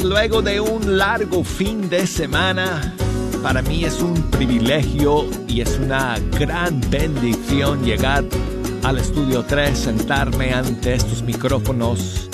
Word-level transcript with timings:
Luego 0.00 0.42
de 0.42 0.60
un 0.60 0.96
largo 0.96 1.44
fin 1.44 1.88
de 1.88 2.06
semana, 2.06 2.94
para 3.42 3.62
mí 3.62 3.84
es 3.84 4.00
un 4.00 4.14
privilegio 4.30 5.28
y 5.46 5.60
es 5.60 5.78
una 5.78 6.18
gran 6.38 6.80
bendición 6.88 7.84
llegar 7.84 8.24
al 8.82 8.98
estudio 8.98 9.44
3, 9.44 9.78
sentarme 9.78 10.52
ante 10.52 10.94
estos 10.94 11.22
micrófonos 11.22 12.28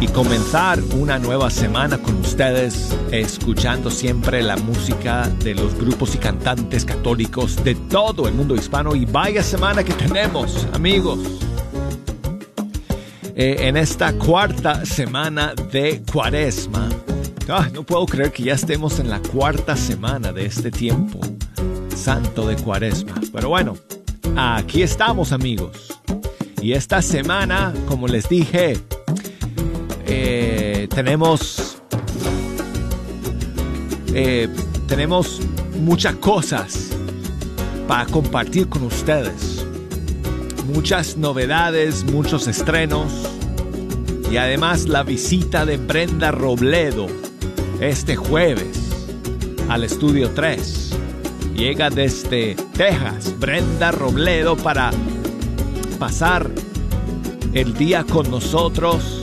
y 0.00 0.08
comenzar 0.08 0.80
una 0.94 1.18
nueva 1.18 1.50
semana 1.50 1.98
con 1.98 2.16
ustedes, 2.20 2.94
escuchando 3.10 3.90
siempre 3.90 4.42
la 4.42 4.56
música 4.56 5.28
de 5.42 5.54
los 5.54 5.74
grupos 5.74 6.14
y 6.14 6.18
cantantes 6.18 6.84
católicos 6.84 7.62
de 7.62 7.74
todo 7.74 8.26
el 8.28 8.34
mundo 8.34 8.54
hispano. 8.54 8.94
Y 8.96 9.04
vaya 9.04 9.42
semana 9.42 9.84
que 9.84 9.92
tenemos, 9.92 10.66
amigos. 10.72 11.49
Eh, 13.42 13.68
en 13.68 13.78
esta 13.78 14.12
cuarta 14.12 14.84
semana 14.84 15.54
de 15.72 16.02
Cuaresma. 16.12 16.90
no 17.72 17.84
puedo 17.84 18.04
creer 18.04 18.32
que 18.32 18.42
ya 18.42 18.52
estemos 18.52 18.98
en 18.98 19.08
la 19.08 19.18
cuarta 19.18 19.78
semana 19.78 20.30
de 20.30 20.44
este 20.44 20.70
tiempo 20.70 21.20
santo 21.96 22.46
de 22.46 22.56
Cuaresma. 22.56 23.14
Pero 23.32 23.48
bueno, 23.48 23.78
aquí 24.36 24.82
estamos 24.82 25.32
amigos. 25.32 25.98
Y 26.60 26.72
esta 26.72 27.00
semana, 27.00 27.72
como 27.88 28.08
les 28.08 28.28
dije, 28.28 28.78
eh, 30.04 30.86
tenemos 30.94 31.78
eh, 34.12 34.50
tenemos 34.86 35.40
muchas 35.80 36.16
cosas 36.16 36.90
para 37.88 38.04
compartir 38.04 38.68
con 38.68 38.82
ustedes 38.82 39.64
muchas 40.74 41.16
novedades, 41.16 42.04
muchos 42.04 42.46
estrenos 42.46 43.29
y 44.30 44.36
además 44.36 44.86
la 44.88 45.02
visita 45.02 45.66
de 45.66 45.76
Brenda 45.76 46.30
Robledo 46.30 47.08
este 47.80 48.14
jueves 48.14 48.90
al 49.68 49.84
estudio 49.84 50.30
3. 50.30 50.90
Llega 51.56 51.90
desde 51.90 52.54
Texas 52.76 53.34
Brenda 53.38 53.90
Robledo 53.90 54.56
para 54.56 54.92
pasar 55.98 56.48
el 57.54 57.74
día 57.74 58.04
con 58.04 58.30
nosotros. 58.30 59.22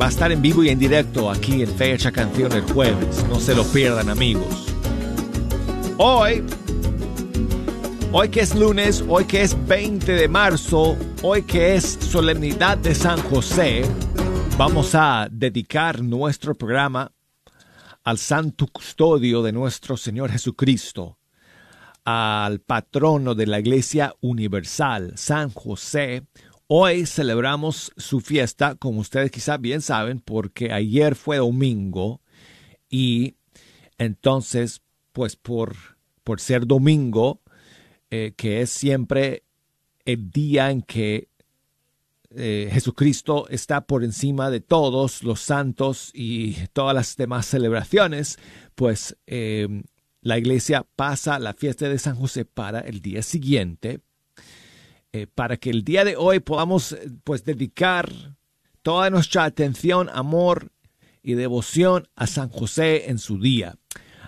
Va 0.00 0.06
a 0.06 0.08
estar 0.10 0.30
en 0.30 0.42
vivo 0.42 0.62
y 0.62 0.68
en 0.68 0.78
directo 0.78 1.30
aquí 1.30 1.62
en 1.62 1.68
Fecha 1.68 2.12
Canción 2.12 2.52
el 2.52 2.62
jueves. 2.62 3.24
No 3.30 3.40
se 3.40 3.54
lo 3.54 3.64
pierdan 3.64 4.10
amigos. 4.10 4.66
Hoy 5.96 6.44
Hoy 8.18 8.30
que 8.30 8.40
es 8.40 8.54
lunes, 8.54 9.04
hoy 9.06 9.26
que 9.26 9.42
es 9.42 9.54
20 9.68 10.10
de 10.10 10.26
marzo, 10.26 10.96
hoy 11.22 11.42
que 11.42 11.74
es 11.74 11.84
solemnidad 11.84 12.78
de 12.78 12.94
San 12.94 13.20
José, 13.20 13.82
vamos 14.56 14.94
a 14.94 15.28
dedicar 15.30 16.02
nuestro 16.02 16.54
programa 16.54 17.12
al 18.04 18.16
santo 18.16 18.68
custodio 18.68 19.42
de 19.42 19.52
nuestro 19.52 19.98
Señor 19.98 20.30
Jesucristo, 20.30 21.18
al 22.06 22.60
patrono 22.60 23.34
de 23.34 23.46
la 23.46 23.60
Iglesia 23.60 24.14
Universal, 24.22 25.12
San 25.16 25.50
José. 25.50 26.26
Hoy 26.68 27.04
celebramos 27.04 27.92
su 27.98 28.22
fiesta, 28.22 28.76
como 28.76 29.00
ustedes 29.00 29.30
quizás 29.30 29.60
bien 29.60 29.82
saben, 29.82 30.20
porque 30.20 30.72
ayer 30.72 31.16
fue 31.16 31.36
domingo 31.36 32.22
y 32.88 33.34
entonces, 33.98 34.80
pues 35.12 35.36
por, 35.36 35.76
por 36.24 36.40
ser 36.40 36.66
domingo, 36.66 37.42
eh, 38.10 38.34
que 38.36 38.60
es 38.60 38.70
siempre 38.70 39.42
el 40.04 40.30
día 40.30 40.70
en 40.70 40.82
que 40.82 41.28
eh, 42.30 42.68
Jesucristo 42.72 43.46
está 43.48 43.86
por 43.86 44.04
encima 44.04 44.50
de 44.50 44.60
todos 44.60 45.22
los 45.22 45.40
santos 45.40 46.10
y 46.12 46.54
todas 46.72 46.94
las 46.94 47.16
demás 47.16 47.46
celebraciones, 47.46 48.38
pues 48.74 49.16
em, 49.26 49.84
la 50.20 50.38
iglesia 50.38 50.86
pasa 50.96 51.38
la 51.38 51.54
fiesta 51.54 51.88
de 51.88 51.98
San 51.98 52.16
José 52.16 52.44
para 52.44 52.80
el 52.80 53.00
día 53.00 53.22
siguiente, 53.22 54.00
eh, 55.12 55.26
para 55.26 55.56
que 55.56 55.70
el 55.70 55.82
día 55.82 56.04
de 56.04 56.16
hoy 56.16 56.40
podamos 56.40 56.96
pues 57.24 57.44
dedicar 57.44 58.12
toda 58.82 59.08
nuestra 59.10 59.44
atención, 59.44 60.08
amor 60.12 60.72
y 61.22 61.34
devoción 61.34 62.08
a 62.14 62.26
San 62.26 62.50
José 62.50 63.10
en 63.10 63.18
su 63.18 63.40
día. 63.40 63.76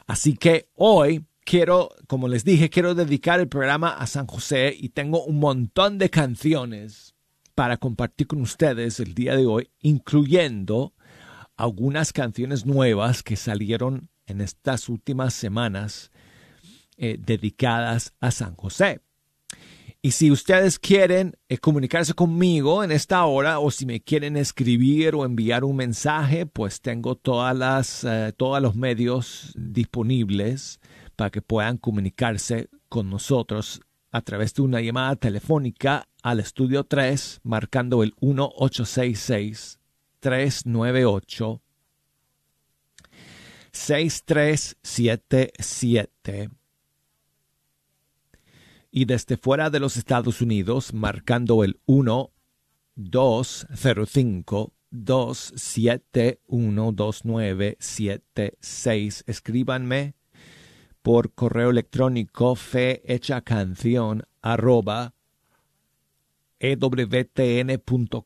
Así 0.07 0.35
que 0.35 0.69
hoy 0.75 1.28
quiero, 1.49 1.89
como 2.07 2.29
les 2.29 2.45
dije, 2.45 2.69
quiero 2.69 2.95
dedicar 2.95 3.41
el 3.41 3.49
programa 3.49 3.89
a 3.89 4.07
San 4.07 4.27
José 4.27 4.77
y 4.79 4.91
tengo 4.91 5.25
un 5.25 5.39
montón 5.39 5.97
de 5.97 6.11
canciones 6.11 7.15
para 7.55 7.79
compartir 7.79 8.27
con 8.27 8.43
ustedes 8.43 9.01
el 9.01 9.15
día 9.15 9.35
de 9.35 9.47
hoy, 9.47 9.71
incluyendo 9.81 10.93
algunas 11.57 12.13
canciones 12.13 12.67
nuevas 12.67 13.23
que 13.23 13.37
salieron 13.37 14.11
en 14.27 14.43
estas 14.43 14.91
últimas 14.91 15.33
semanas 15.33 16.11
eh, 16.99 17.17
dedicadas 17.19 18.13
a 18.21 18.31
San 18.31 18.55
José. 18.55 19.01
Y 20.03 20.11
si 20.11 20.31
ustedes 20.31 20.79
quieren 20.79 21.35
eh, 21.49 21.57
comunicarse 21.57 22.13
conmigo 22.13 22.85
en 22.85 22.93
esta 22.93 23.25
hora 23.25 23.59
o 23.59 23.71
si 23.71 23.87
me 23.87 24.03
quieren 24.03 24.37
escribir 24.37 25.15
o 25.15 25.25
enviar 25.25 25.65
un 25.65 25.77
mensaje, 25.77 26.45
pues 26.45 26.83
tengo 26.83 27.15
todas 27.15 27.57
las, 27.57 28.05
eh, 28.05 28.35
todos 28.37 28.61
los 28.61 28.77
medios 28.77 29.55
disponibles 29.57 30.79
para 31.19 31.31
que 31.31 31.43
puedan 31.43 31.77
comunicarse 31.79 32.69
con 32.89 33.11
nosotros 33.11 33.81
a 34.13 34.21
través 34.21 34.55
de 34.55 34.63
una 34.63 34.81
llamada 34.81 35.17
telefónica 35.17 36.07
al 36.23 36.39
estudio 36.39 36.85
3 36.85 37.41
marcando 37.43 38.05
el 38.05 38.15
1866 38.21 39.81
398 40.21 41.61
6377 43.73 46.51
y 48.93 49.05
desde 49.05 49.37
fuera 49.37 49.71
de 49.71 49.81
los 49.81 49.97
Estados 49.97 50.41
Unidos 50.41 50.95
marcando 50.95 51.65
el 51.65 51.81
1 51.87 52.31
205 52.95 54.73
271 54.91 56.93
2976 56.93 59.25
escríbanme 59.27 60.15
por 61.03 61.33
correo 61.33 61.71
electrónico 61.71 62.55
fe 62.55 63.03
arroba 64.43 65.15
ewtn.com 66.61 68.21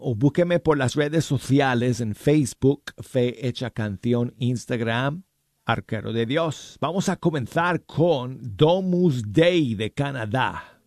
o 0.00 0.14
búsqueme 0.14 0.58
por 0.58 0.76
las 0.76 0.94
redes 0.94 1.24
sociales 1.24 2.00
en 2.00 2.14
Facebook, 2.14 2.92
Fe 2.98 3.46
Hecha 3.46 3.70
Canción, 3.70 4.34
Instagram, 4.38 5.22
Arquero 5.64 6.12
de 6.12 6.26
Dios. 6.26 6.76
Vamos 6.80 7.08
a 7.08 7.16
comenzar 7.16 7.84
con 7.84 8.38
Domus 8.56 9.32
Dei 9.32 9.74
de 9.74 9.92
Canadá 9.92 10.80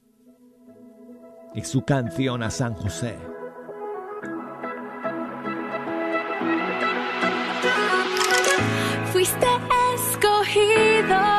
y 1.54 1.62
su 1.64 1.84
canción 1.84 2.44
a 2.44 2.52
San 2.52 2.74
José. 2.74 3.18
Fuiste 9.12 9.48
the 11.08 11.39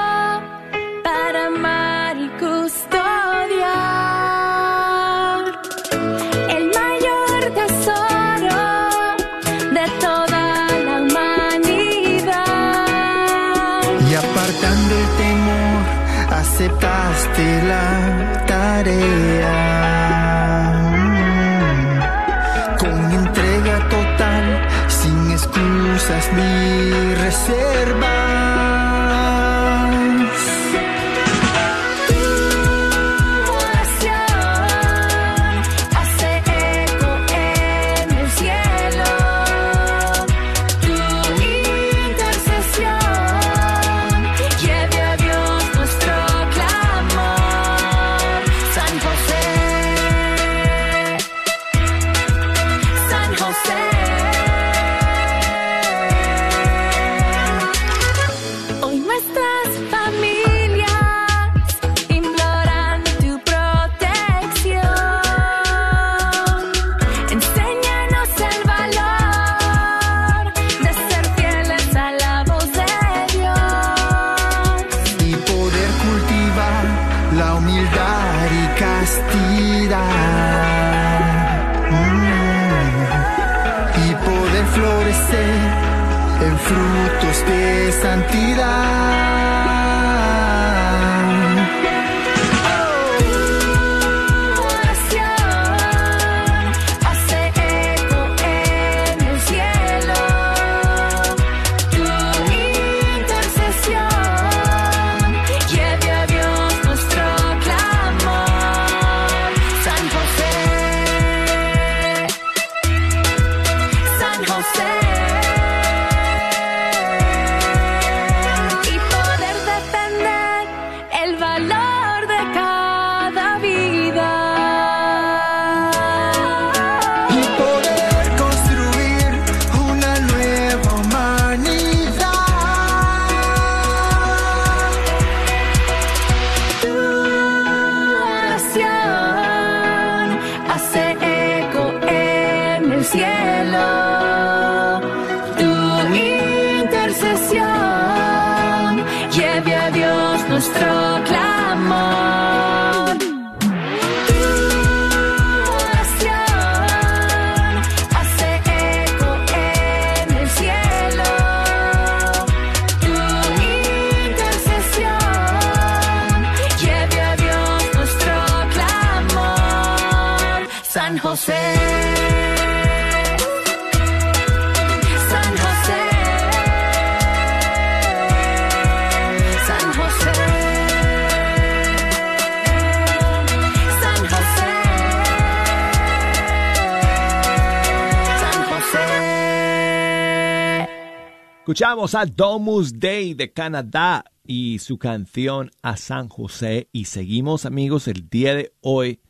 Escuchamos 191.70 192.17
a 192.17 192.26
Domus 192.26 192.99
Day 192.99 193.32
de 193.34 193.52
Canadá 193.52 194.25
y 194.44 194.81
su 194.81 194.99
canción 194.99 195.70
a 195.82 195.96
San 195.96 196.28
José 196.28 196.88
y 196.90 197.05
seguimos 197.05 197.64
amigos 197.64 198.08
el 198.08 198.28
día 198.28 198.56
de 198.56 198.72
hoy 198.81 199.20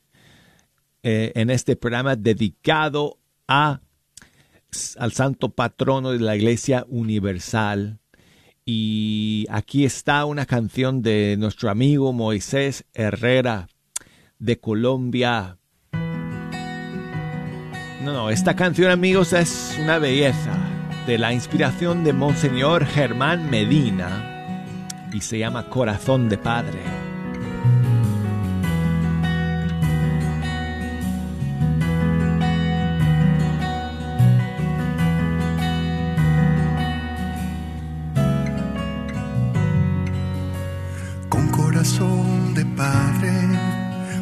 eh, 1.02 1.32
en 1.34 1.50
este 1.50 1.76
programa 1.76 2.16
dedicado 2.16 3.18
a, 3.46 3.82
al 4.96 5.12
santo 5.12 5.50
patrono 5.50 6.12
de 6.12 6.20
la 6.20 6.34
Iglesia 6.34 6.86
Universal. 6.88 8.00
Y 8.64 9.44
aquí 9.50 9.84
está 9.84 10.24
una 10.24 10.46
canción 10.46 11.02
de 11.02 11.36
nuestro 11.38 11.68
amigo 11.68 12.14
Moisés 12.14 12.86
Herrera 12.94 13.68
de 14.38 14.58
Colombia. 14.58 15.58
No, 18.02 18.14
no, 18.14 18.30
esta 18.30 18.56
canción 18.56 18.90
amigos 18.90 19.34
es 19.34 19.76
una 19.78 19.98
belleza 19.98 20.79
de 21.10 21.18
la 21.18 21.32
inspiración 21.32 22.04
de 22.04 22.12
Monseñor 22.12 22.86
Germán 22.86 23.50
Medina 23.50 24.62
y 25.12 25.20
se 25.20 25.40
llama 25.40 25.68
Corazón 25.68 26.28
de 26.28 26.38
Padre. 26.38 26.78
Con 41.28 41.48
corazón 41.48 42.54
de 42.54 42.64
padre, 42.66 43.32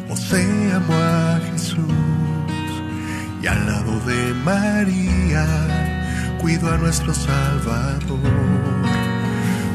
José 0.09 0.71
amó 0.73 0.95
a 0.95 1.39
Jesús 1.51 1.83
y 3.43 3.45
al 3.45 3.67
lado 3.67 3.99
de 4.07 4.33
María 4.43 5.88
cuidó 6.39 6.71
a 6.71 6.77
nuestro 6.77 7.13
Salvador. 7.13 8.19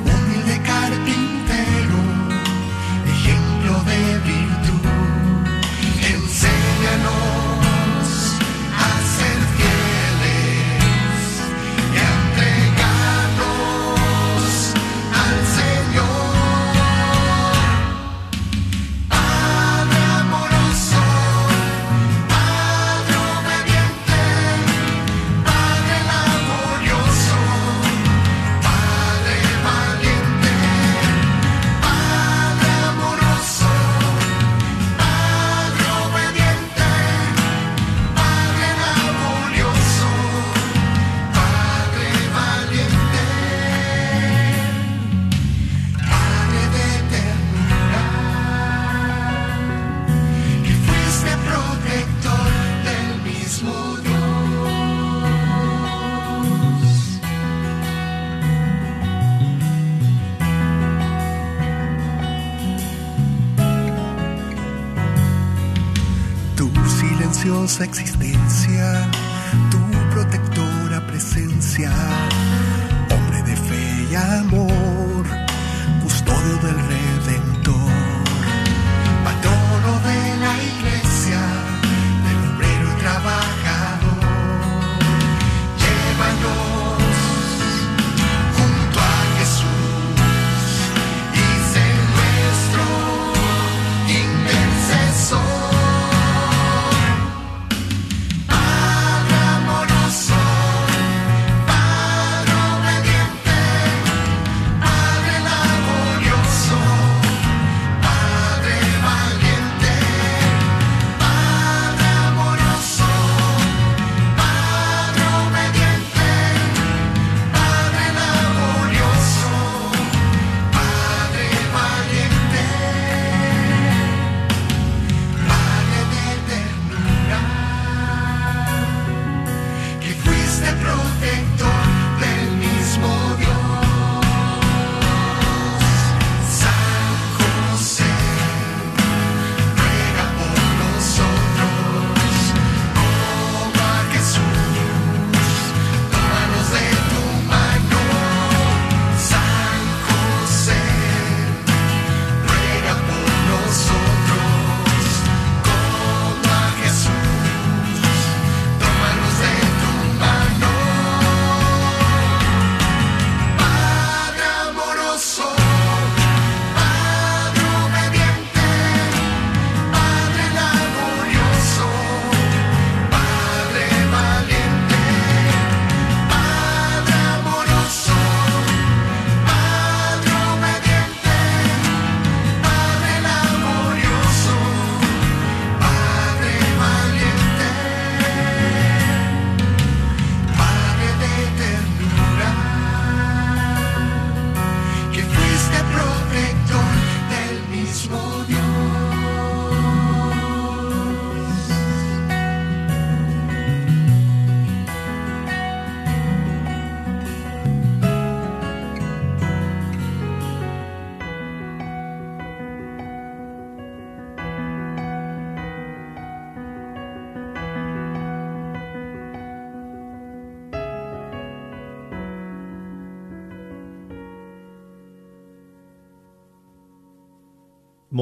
Humilde 0.05 0.61
carpintero, 0.63 1.99
ejemplo 3.07 3.83
de 3.85 4.19
virtud, 4.31 4.85
enséñanos 6.15 7.34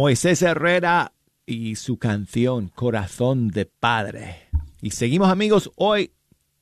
Moisés 0.03 0.43
Herrera 0.43 1.13
y 1.47 1.77
su 1.77 1.97
canción 1.97 2.67
Corazón 2.75 3.51
de 3.51 3.67
Padre. 3.67 4.49
Y 4.81 4.91
seguimos 4.91 5.31
amigos 5.31 5.71
hoy 5.77 6.11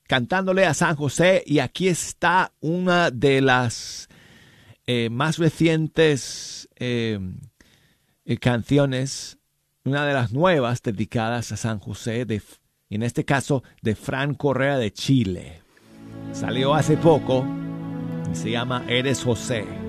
cantándole 0.07 0.67
a 0.67 0.75
San 0.75 0.95
José 0.95 1.43
y 1.47 1.61
aquí 1.61 1.89
está 1.89 2.53
una 2.61 3.11
de 3.11 3.41
las 3.41 4.11
eh, 4.87 5.09
más 5.09 5.39
recientes 5.39 6.69
eh, 6.77 7.19
eh, 8.27 8.37
canciones, 8.37 9.39
una 9.85 10.05
de 10.05 10.13
las 10.13 10.33
nuevas 10.33 10.83
dedicadas 10.83 11.51
a 11.51 11.57
San 11.57 11.79
José, 11.79 12.27
de, 12.27 12.43
en 12.91 13.03
este 13.03 13.25
caso 13.25 13.63
de 13.81 13.95
Fran 13.95 14.35
Correa 14.35 14.77
de 14.77 14.93
Chile. 14.93 15.63
Salió 16.33 16.75
hace 16.75 16.99
poco 16.99 17.47
y 18.31 18.37
se 18.37 18.51
llama 18.51 18.85
Eres 18.87 19.25
José. 19.25 19.80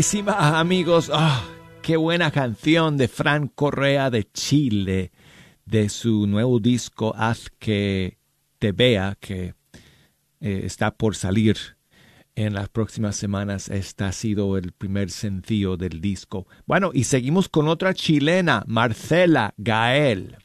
Buenísima, 0.00 0.58
amigos. 0.58 1.10
Ah, 1.12 1.44
qué 1.82 1.98
buena 1.98 2.30
canción 2.30 2.96
de 2.96 3.06
Fran 3.06 3.48
Correa 3.48 4.08
de 4.08 4.24
Chile, 4.32 5.12
de 5.66 5.90
su 5.90 6.26
nuevo 6.26 6.58
disco 6.58 7.14
Haz 7.14 7.50
que 7.58 8.16
te 8.58 8.72
vea, 8.72 9.18
que 9.20 9.52
eh, 10.40 10.62
está 10.64 10.90
por 10.90 11.16
salir 11.16 11.58
en 12.34 12.54
las 12.54 12.70
próximas 12.70 13.14
semanas. 13.14 13.68
Este 13.68 14.04
ha 14.04 14.12
sido 14.12 14.56
el 14.56 14.72
primer 14.72 15.10
sencillo 15.10 15.76
del 15.76 16.00
disco. 16.00 16.46
Bueno, 16.64 16.92
y 16.94 17.04
seguimos 17.04 17.50
con 17.50 17.68
otra 17.68 17.92
chilena, 17.92 18.64
Marcela 18.66 19.52
Gael. 19.58 20.38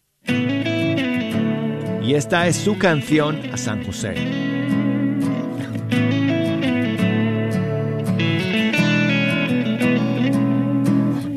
Y 2.04 2.14
esta 2.14 2.46
es 2.50 2.58
su 2.58 2.78
canción 2.78 3.40
a 3.54 3.56
San 3.56 3.86
José. 3.86 4.16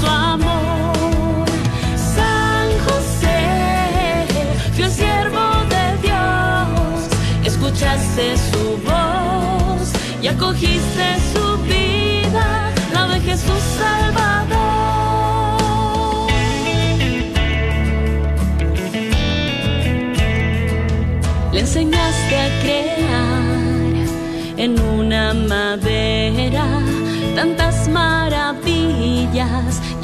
Su 0.00 0.06
amor. 0.06 1.46
San 2.14 2.68
José, 2.86 4.26
fiel 4.74 4.90
siervo 4.90 5.44
de 5.74 5.84
Dios, 6.06 7.08
escuchaste 7.44 8.36
su 8.50 8.78
voz 8.88 9.92
y 10.22 10.26
acogiste 10.28 11.06
su 11.32 11.56
vida, 11.62 12.72
la 12.92 13.06
de 13.08 13.20
Jesús 13.20 13.62
Salvador. 13.78 14.59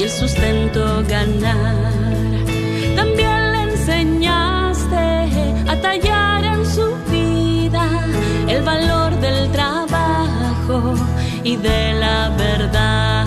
Sustento 0.09 1.03
ganar. 1.09 1.92
También 2.95 3.53
le 3.53 3.62
enseñaste 3.71 5.07
a 5.69 5.81
tallar 5.81 6.45
en 6.45 6.64
su 6.64 6.87
vida 7.11 7.85
el 8.49 8.62
valor 8.62 9.19
del 9.21 9.51
trabajo 9.51 10.95
y 11.42 11.57
de 11.57 11.95
la 11.95 12.31
verdad, 12.37 13.25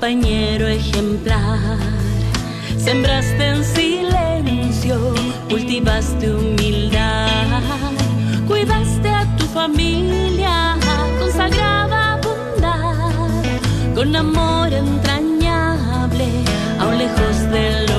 compañero 0.00 0.68
ejemplar. 0.68 1.76
Sembraste 2.78 3.48
en 3.48 3.64
silencio, 3.64 5.12
cultivaste 5.50 6.34
humildad. 6.34 7.62
Cuidaste 8.46 9.08
a 9.08 9.26
tu 9.36 9.44
familia 9.46 10.76
con 11.18 11.32
sagrada 11.32 12.20
bondad, 12.22 13.10
con 13.96 14.14
amor 14.14 14.72
entrañable, 14.72 16.28
aún 16.78 16.98
lejos 16.98 17.50
del 17.50 17.90
hogar. 17.90 17.97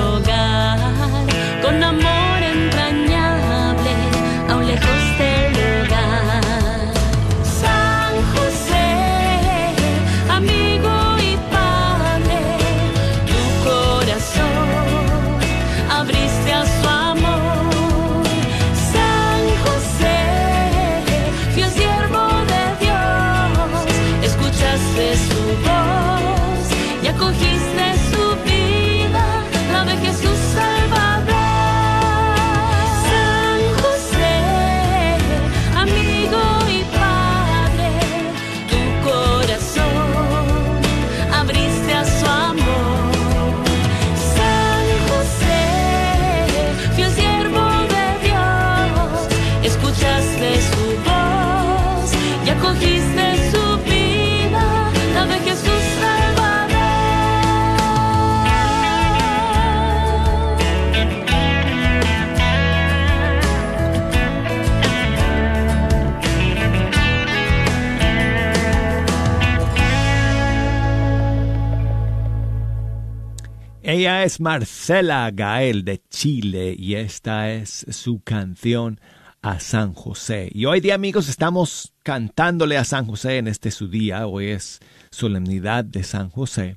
Es 74.22 74.38
Marcela 74.38 75.30
Gael 75.30 75.82
de 75.82 76.02
Chile 76.10 76.76
y 76.78 76.94
esta 76.96 77.50
es 77.52 77.86
su 77.88 78.20
canción 78.20 79.00
a 79.40 79.60
San 79.60 79.94
José. 79.94 80.50
Y 80.52 80.66
hoy 80.66 80.80
día 80.80 80.94
amigos 80.94 81.30
estamos 81.30 81.94
cantándole 82.02 82.76
a 82.76 82.84
San 82.84 83.06
José 83.06 83.38
en 83.38 83.48
este 83.48 83.70
su 83.70 83.88
día, 83.88 84.26
hoy 84.26 84.48
es 84.48 84.80
solemnidad 85.10 85.86
de 85.86 86.02
San 86.02 86.28
José. 86.28 86.76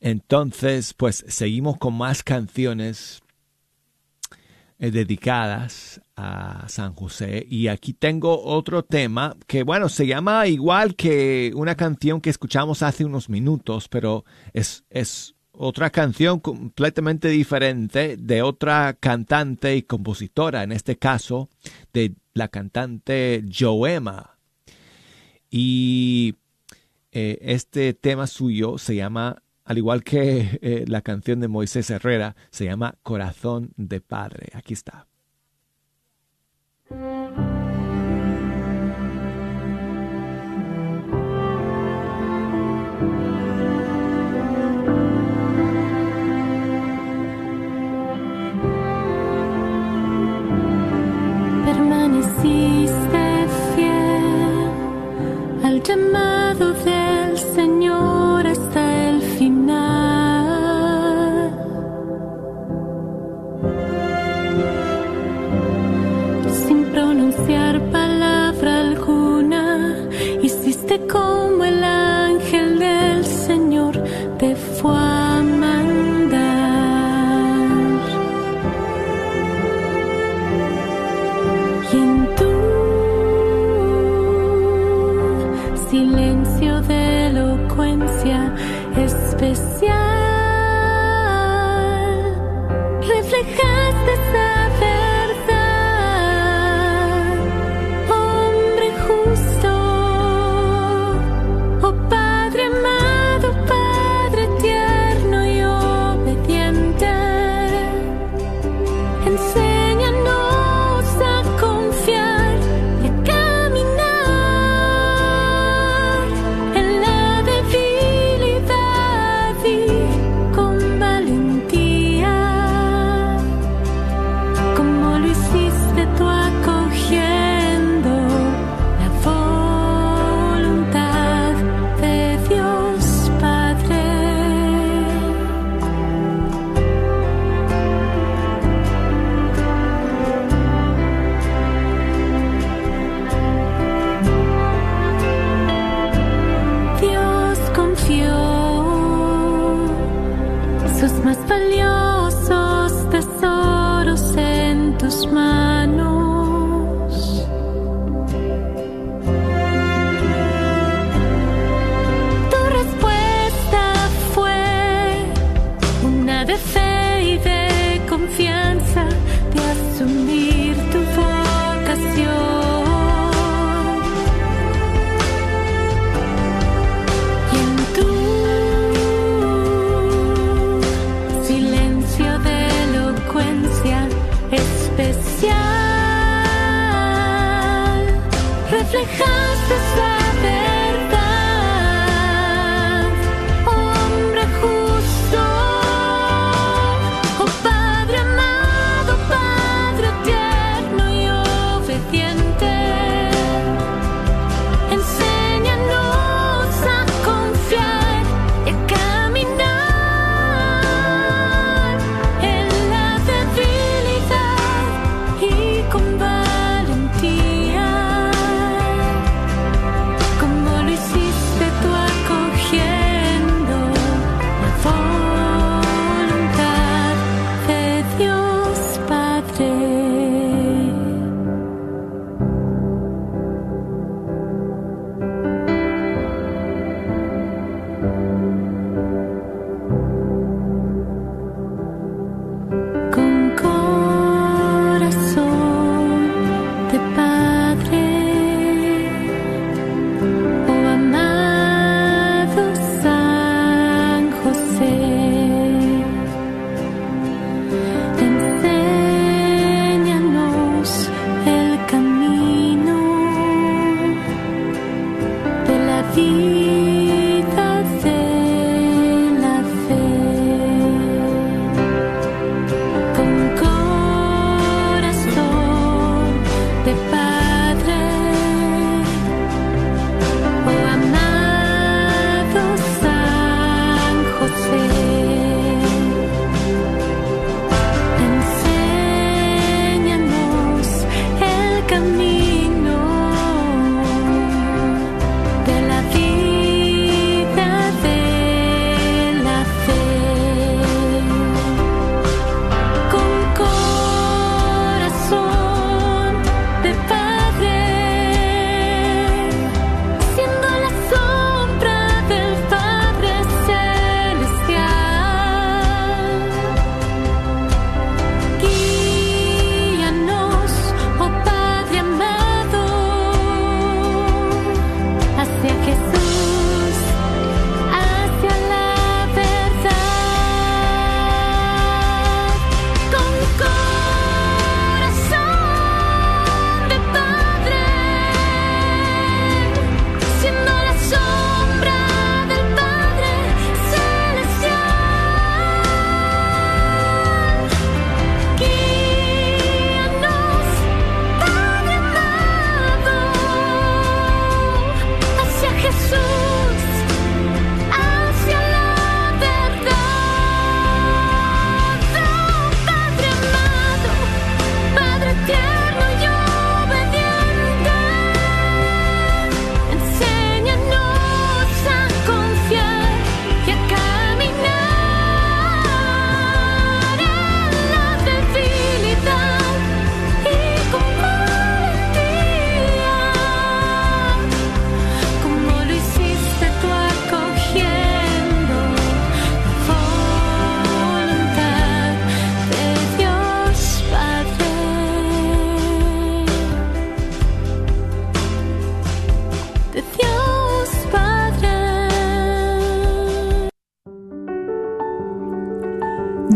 Entonces, 0.00 0.92
pues 0.92 1.24
seguimos 1.28 1.78
con 1.78 1.94
más 1.94 2.24
canciones 2.24 3.20
eh, 4.80 4.90
dedicadas 4.90 6.00
a 6.16 6.68
San 6.68 6.94
José. 6.94 7.46
Y 7.48 7.68
aquí 7.68 7.92
tengo 7.92 8.42
otro 8.42 8.84
tema 8.84 9.36
que, 9.46 9.62
bueno, 9.62 9.88
se 9.88 10.08
llama 10.08 10.48
igual 10.48 10.96
que 10.96 11.52
una 11.54 11.76
canción 11.76 12.20
que 12.20 12.30
escuchamos 12.30 12.82
hace 12.82 13.04
unos 13.04 13.28
minutos, 13.28 13.86
pero 13.88 14.24
es, 14.52 14.84
es 14.90 15.36
otra 15.62 15.90
canción 15.90 16.40
completamente 16.40 17.28
diferente 17.28 18.16
de 18.16 18.40
otra 18.40 18.96
cantante 18.98 19.76
y 19.76 19.82
compositora, 19.82 20.62
en 20.62 20.72
este 20.72 20.96
caso 20.96 21.50
de 21.92 22.14
la 22.32 22.48
cantante 22.48 23.44
Joema. 23.46 24.38
Y 25.50 26.36
eh, 27.12 27.38
este 27.42 27.92
tema 27.92 28.26
suyo 28.26 28.78
se 28.78 28.96
llama, 28.96 29.42
al 29.66 29.76
igual 29.76 30.02
que 30.02 30.58
eh, 30.62 30.86
la 30.88 31.02
canción 31.02 31.40
de 31.40 31.48
Moisés 31.48 31.90
Herrera, 31.90 32.36
se 32.50 32.64
llama 32.64 32.94
Corazón 33.02 33.72
de 33.76 34.00
Padre. 34.00 34.48
Aquí 34.54 34.72
está. 34.72 35.08
Hiciste 70.90 71.06
como 71.06 71.64
el 71.64 71.79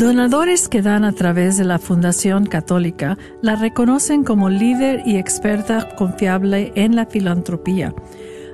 Donadores 0.05 0.69
que 0.69 0.83
dan 0.83 1.03
a 1.03 1.13
través 1.13 1.57
de 1.57 1.65
la 1.65 1.79
Fundación 1.79 2.45
Católica 2.45 3.17
la 3.41 3.57
reconocen 3.57 4.23
como 4.23 4.51
líder 4.51 5.01
y 5.07 5.17
experta 5.17 5.97
confiable 5.97 6.73
en 6.75 6.95
la 6.95 7.07
filantropía. 7.07 7.95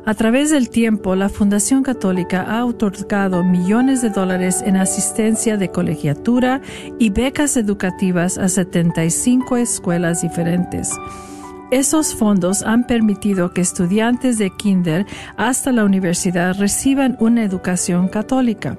A 0.06 0.14
través 0.14 0.50
del 0.50 0.70
tiempo, 0.70 1.16
la 1.16 1.28
Fundación 1.28 1.82
Católica 1.82 2.42
ha 2.42 2.64
otorgado 2.64 3.42
millones 3.42 4.00
de 4.00 4.10
dólares 4.10 4.62
en 4.64 4.76
asistencia 4.76 5.56
de 5.56 5.72
colegiatura 5.72 6.60
y 7.00 7.10
becas 7.10 7.56
educativas 7.56 8.38
a 8.38 8.48
75 8.48 9.56
escuelas 9.56 10.22
diferentes. 10.22 10.92
Esos 11.72 12.14
fondos 12.14 12.62
han 12.62 12.86
permitido 12.86 13.52
que 13.52 13.60
estudiantes 13.60 14.38
de 14.38 14.50
kinder 14.50 15.04
hasta 15.36 15.72
la 15.72 15.84
universidad 15.84 16.56
reciban 16.60 17.16
una 17.18 17.42
educación 17.42 18.06
católica. 18.06 18.78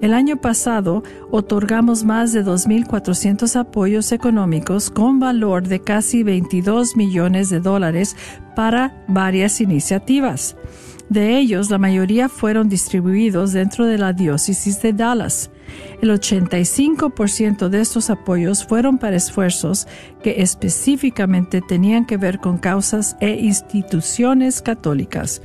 El 0.00 0.14
año 0.14 0.38
pasado 0.38 1.02
otorgamos 1.30 2.04
más 2.04 2.32
de 2.32 2.42
2.400 2.42 3.54
apoyos 3.56 4.12
económicos 4.12 4.90
con 4.90 5.20
valor 5.20 5.68
de 5.68 5.80
casi 5.80 6.22
22 6.22 6.96
millones 6.96 7.50
de 7.50 7.60
dólares 7.60 8.16
para 8.56 9.04
varias 9.08 9.60
iniciativas. 9.60 10.56
De 11.10 11.36
ellos, 11.38 11.70
la 11.70 11.78
mayoría 11.78 12.28
fueron 12.28 12.68
distribuidos 12.68 13.52
dentro 13.52 13.84
de 13.84 13.98
la 13.98 14.12
diócesis 14.12 14.80
de 14.80 14.92
Dallas. 14.92 15.50
El 16.00 16.10
85% 16.10 17.68
de 17.68 17.80
estos 17.80 18.10
apoyos 18.10 18.64
fueron 18.64 18.96
para 18.96 19.16
esfuerzos 19.16 19.86
que 20.22 20.40
específicamente 20.40 21.60
tenían 21.60 22.06
que 22.06 22.16
ver 22.16 22.38
con 22.38 22.58
causas 22.58 23.16
e 23.20 23.30
instituciones 23.30 24.62
católicas. 24.62 25.42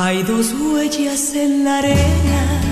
Hay 0.00 0.22
dos 0.22 0.52
huellas 0.52 1.34
en 1.34 1.64
la 1.64 1.78
arena. 1.78 2.62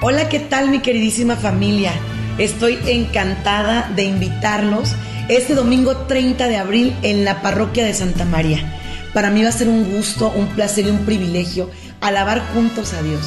Hola, 0.00 0.30
¿qué 0.30 0.40
tal 0.40 0.70
mi 0.70 0.80
queridísima 0.80 1.36
familia? 1.36 1.92
Estoy 2.38 2.78
encantada 2.86 3.90
de 3.94 4.04
invitarlos 4.04 4.94
este 5.28 5.54
domingo 5.54 5.94
30 6.06 6.48
de 6.48 6.56
abril 6.56 6.96
en 7.02 7.26
la 7.26 7.42
parroquia 7.42 7.84
de 7.84 7.92
Santa 7.92 8.24
María. 8.24 8.72
Para 9.12 9.28
mí 9.28 9.42
va 9.42 9.50
a 9.50 9.52
ser 9.52 9.68
un 9.68 9.92
gusto, 9.92 10.32
un 10.34 10.46
placer 10.46 10.86
y 10.86 10.90
un 10.90 11.04
privilegio 11.04 11.68
alabar 12.00 12.40
juntos 12.54 12.94
a 12.94 13.02
Dios. 13.02 13.20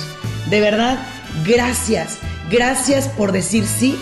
De 0.49 0.59
verdad, 0.59 0.97
gracias, 1.45 2.17
gracias 2.49 3.09
por 3.09 3.31
decir 3.31 3.67
sí 3.67 3.95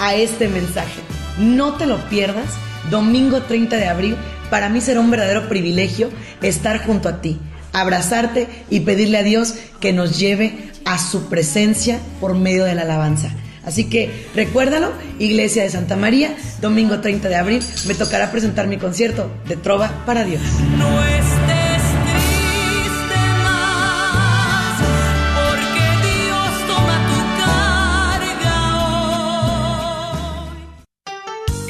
a 0.00 0.16
este 0.16 0.48
mensaje. 0.48 1.00
No 1.38 1.74
te 1.74 1.86
lo 1.86 1.98
pierdas, 2.08 2.52
domingo 2.90 3.42
30 3.42 3.76
de 3.76 3.86
abril, 3.86 4.16
para 4.50 4.68
mí 4.68 4.80
será 4.80 4.98
un 4.98 5.10
verdadero 5.12 5.48
privilegio 5.48 6.10
estar 6.42 6.84
junto 6.84 7.08
a 7.08 7.20
ti, 7.20 7.38
abrazarte 7.72 8.48
y 8.70 8.80
pedirle 8.80 9.18
a 9.18 9.22
Dios 9.22 9.54
que 9.80 9.92
nos 9.92 10.18
lleve 10.18 10.70
a 10.84 10.98
su 10.98 11.28
presencia 11.28 11.98
por 12.20 12.34
medio 12.34 12.64
de 12.64 12.74
la 12.74 12.82
alabanza. 12.82 13.30
Así 13.64 13.84
que 13.84 14.28
recuérdalo, 14.34 14.92
Iglesia 15.18 15.62
de 15.62 15.70
Santa 15.70 15.94
María, 15.96 16.34
domingo 16.62 17.00
30 17.00 17.28
de 17.28 17.36
abril, 17.36 17.62
me 17.86 17.94
tocará 17.94 18.30
presentar 18.30 18.66
mi 18.66 18.78
concierto 18.78 19.30
de 19.46 19.56
Trova 19.56 20.04
para 20.06 20.24
Dios. 20.24 20.40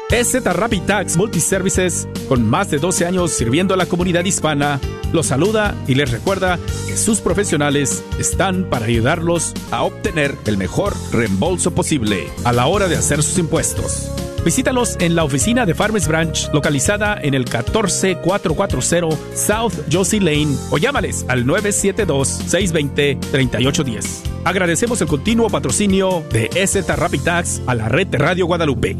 EZ 0.08 0.44
Rapid 0.44 0.82
Tax 0.82 1.16
Multiservices, 1.16 2.06
con 2.28 2.48
más 2.48 2.70
de 2.70 2.78
12 2.78 3.06
años 3.06 3.32
sirviendo 3.32 3.74
a 3.74 3.76
la 3.76 3.86
comunidad 3.86 4.24
hispana, 4.24 4.78
los 5.12 5.26
saluda 5.26 5.74
y 5.88 5.96
les 5.96 6.12
recuerda 6.12 6.60
que 6.86 6.96
sus 6.96 7.20
profesionales 7.20 8.04
están 8.16 8.70
para 8.70 8.86
ayudarlos 8.86 9.52
a 9.72 9.82
obtener 9.82 10.36
el 10.46 10.58
mejor 10.58 10.94
reembolso 11.10 11.72
posible 11.72 12.28
a 12.44 12.52
la 12.52 12.66
hora 12.66 12.86
de 12.86 12.96
hacer 12.96 13.20
sus 13.20 13.38
impuestos. 13.38 14.12
Visítalos 14.46 14.96
en 15.00 15.14
la 15.16 15.24
oficina 15.24 15.66
de 15.66 15.74
Farmers 15.74 16.06
Branch, 16.06 16.48
localizada 16.52 17.18
en 17.20 17.34
el 17.34 17.46
14440 17.46 19.16
South 19.34 19.72
Josie 19.90 20.20
Lane, 20.20 20.56
o 20.70 20.78
llámales 20.78 21.26
al 21.28 21.44
972-620-3810. 21.46 24.22
Agradecemos 24.44 25.00
el 25.00 25.08
continuo 25.08 25.50
patrocinio 25.50 26.22
de 26.30 26.48
EZ 26.54 26.86
Rapid 26.86 27.22
Tax 27.22 27.60
a 27.66 27.74
la 27.74 27.88
red 27.88 28.06
de 28.06 28.18
Radio 28.18 28.46
Guadalupe. 28.46 28.96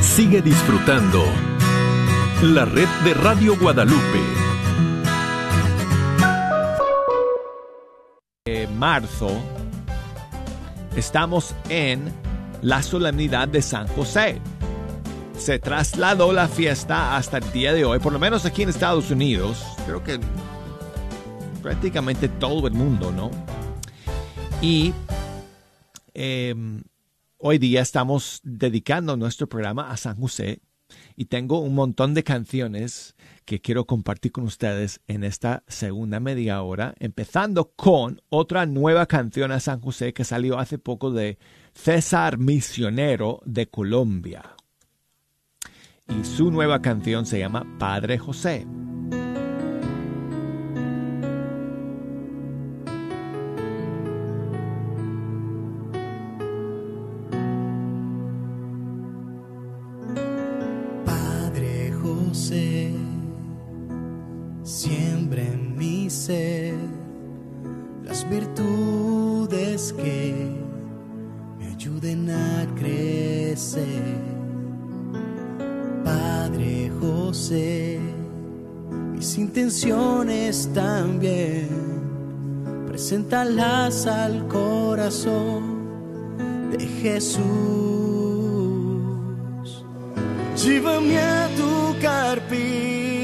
Sigue 0.00 0.42
disfrutando 0.42 1.24
la 2.42 2.64
red 2.64 2.88
de 3.04 3.14
Radio 3.14 3.56
Guadalupe. 3.56 4.18
de 8.44 8.66
marzo 8.66 9.40
estamos 10.96 11.54
en 11.68 12.12
la 12.62 12.82
solemnidad 12.82 13.48
de 13.48 13.60
San 13.60 13.88
José. 13.88 14.40
Se 15.36 15.58
trasladó 15.58 16.32
la 16.32 16.48
fiesta 16.48 17.16
hasta 17.16 17.38
el 17.38 17.52
día 17.52 17.72
de 17.72 17.84
hoy, 17.84 17.98
por 17.98 18.12
lo 18.12 18.18
menos 18.18 18.46
aquí 18.46 18.62
en 18.62 18.68
Estados 18.68 19.10
Unidos. 19.10 19.62
Creo 19.84 20.02
que 20.02 20.20
prácticamente 21.62 22.28
todo 22.28 22.66
el 22.68 22.74
mundo, 22.74 23.10
¿no? 23.12 23.30
Y 24.60 24.94
eh, 26.14 26.54
hoy 27.38 27.58
día 27.58 27.82
estamos 27.82 28.40
dedicando 28.44 29.16
nuestro 29.16 29.48
programa 29.48 29.90
a 29.90 29.96
San 29.96 30.16
José 30.16 30.60
y 31.16 31.24
tengo 31.24 31.60
un 31.60 31.74
montón 31.74 32.14
de 32.14 32.22
canciones 32.22 33.16
que 33.44 33.60
quiero 33.60 33.86
compartir 33.86 34.30
con 34.30 34.44
ustedes 34.44 35.00
en 35.08 35.24
esta 35.24 35.64
segunda 35.66 36.20
media 36.20 36.62
hora, 36.62 36.94
empezando 37.00 37.72
con 37.74 38.20
otra 38.28 38.66
nueva 38.66 39.06
canción 39.06 39.50
a 39.50 39.58
San 39.58 39.80
José 39.80 40.12
que 40.12 40.24
salió 40.24 40.58
hace 40.58 40.78
poco 40.78 41.10
de 41.10 41.38
César 41.74 42.38
Misionero 42.38 43.40
de 43.44 43.68
Colombia. 43.68 44.54
Y 46.08 46.24
su 46.24 46.50
nueva 46.50 46.80
canción 46.80 47.26
se 47.26 47.40
llama 47.40 47.66
Padre 47.78 48.18
José. 48.18 48.66
Padre 61.04 61.92
José, 62.00 62.92
siembra 64.62 65.42
en 65.42 65.76
mi 65.76 66.08
ser 66.10 66.74
las 68.04 68.28
virtudes 68.28 69.92
que 69.94 70.21
ayuden 71.92 72.30
a 72.30 72.66
crecer. 72.78 74.16
Padre 76.04 76.90
José, 77.00 77.98
mis 79.12 79.38
intenciones 79.38 80.68
también, 80.74 81.68
preséntalas 82.86 84.06
al 84.06 84.46
corazón 84.48 85.82
de 86.72 86.86
Jesús. 87.02 87.42
Llévame 90.56 91.18
a 91.18 91.48
tu 91.56 91.94
carpintería. 92.00 93.22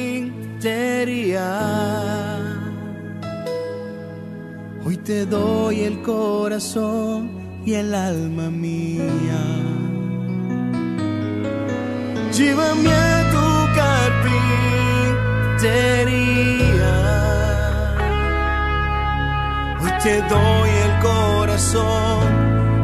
Hoy 4.85 4.97
te 4.97 5.27
doy 5.27 5.81
el 5.83 6.03
corazón 6.03 7.38
y 7.65 7.75
el 7.75 7.95
alma 7.95 8.51
mía. 8.51 9.43
Llévame 12.33 12.93
a 12.93 13.31
tu 13.33 13.47
carpintería. 13.81 14.57
Hoy 19.83 19.93
te 20.03 20.23
doy 20.23 20.71
el 20.87 20.95
corazón 21.01 22.23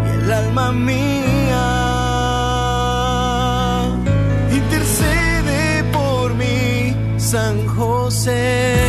y 0.07 0.09
el 0.19 0.33
alma 0.33 0.73
mía. 0.73 1.67
Intercede 4.53 5.85
por 5.93 6.35
mí, 6.35 6.97
San 7.17 7.67
José. 7.67 8.84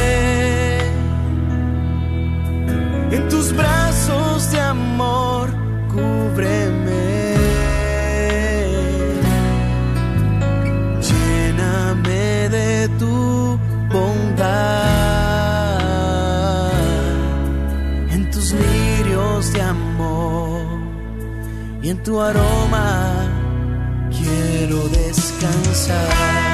y 21.86 21.90
en 21.92 22.02
tu 22.02 22.20
aroma 22.20 23.30
quiero 24.10 24.90
descansar. 24.90 26.45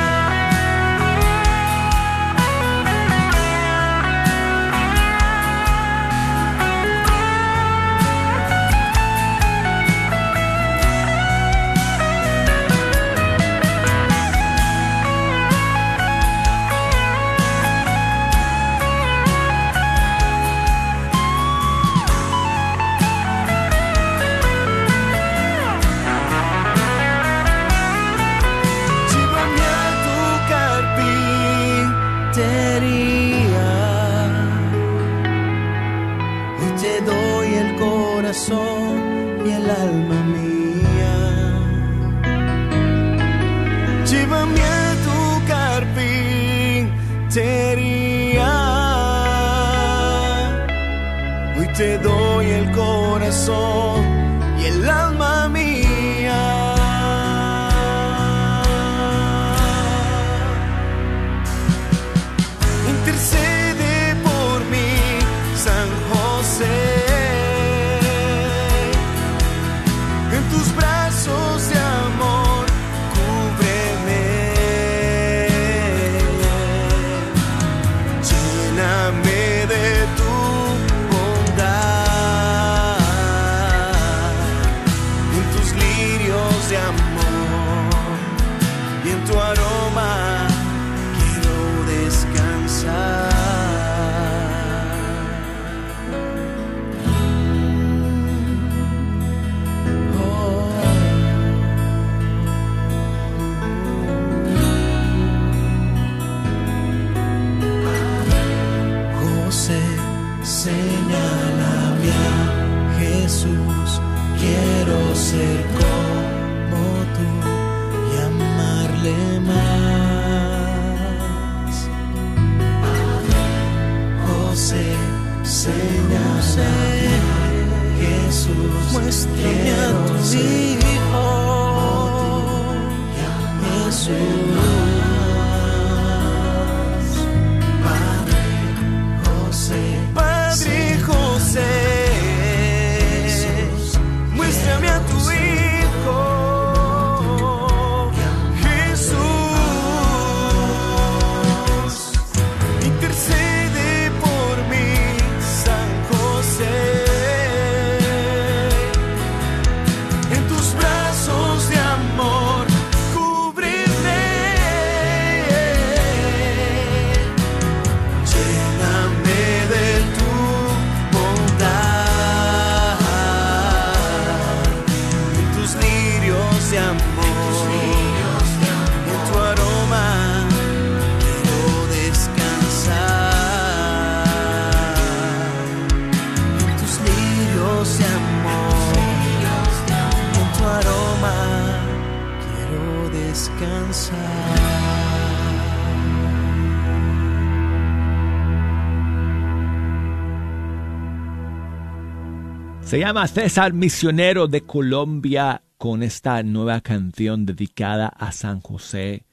Se 202.92 203.00
llama 203.00 203.26
César 203.26 203.72
Misionero 203.72 204.50
de 204.50 204.64
Colombia 204.64 205.64
con 205.78 206.04
esta 206.04 206.44
nueva 206.44 206.82
canción 206.82 207.46
dedicada 207.46 208.08
a 208.08 208.34
San 208.34 208.60
José. 208.60 209.24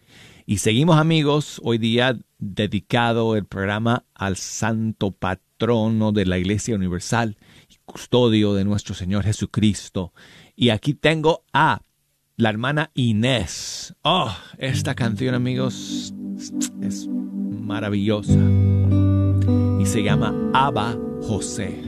Y 0.47 0.59
seguimos 0.59 0.97
amigos, 0.97 1.61
hoy 1.65 1.79
día 1.79 2.17
dedicado 2.39 3.35
el 3.35 3.47
programa 3.47 4.05
al 4.15 4.37
Santo 4.37 5.11
Patrono 5.11 6.13
de 6.13 6.25
la 6.25 6.39
Iglesia 6.39 6.77
Universal 6.77 7.37
y 7.69 7.79
custodio 7.85 8.55
de 8.55 8.65
nuestro 8.65 8.95
Señor 8.95 9.25
Jesucristo. 9.25 10.13
Y 10.55 10.69
aquí 10.69 10.95
tengo 10.95 11.43
a 11.53 11.83
la 12.37 12.51
hermana 12.51 12.93
Inés. 12.95 13.93
Oh, 14.03 14.33
esta 14.59 14.95
canción 14.95 15.35
amigos 15.35 16.15
es 16.81 17.09
maravillosa. 17.09 18.39
Y 19.81 19.85
se 19.85 20.05
llama 20.05 20.33
Abba 20.55 20.97
José. 21.23 21.83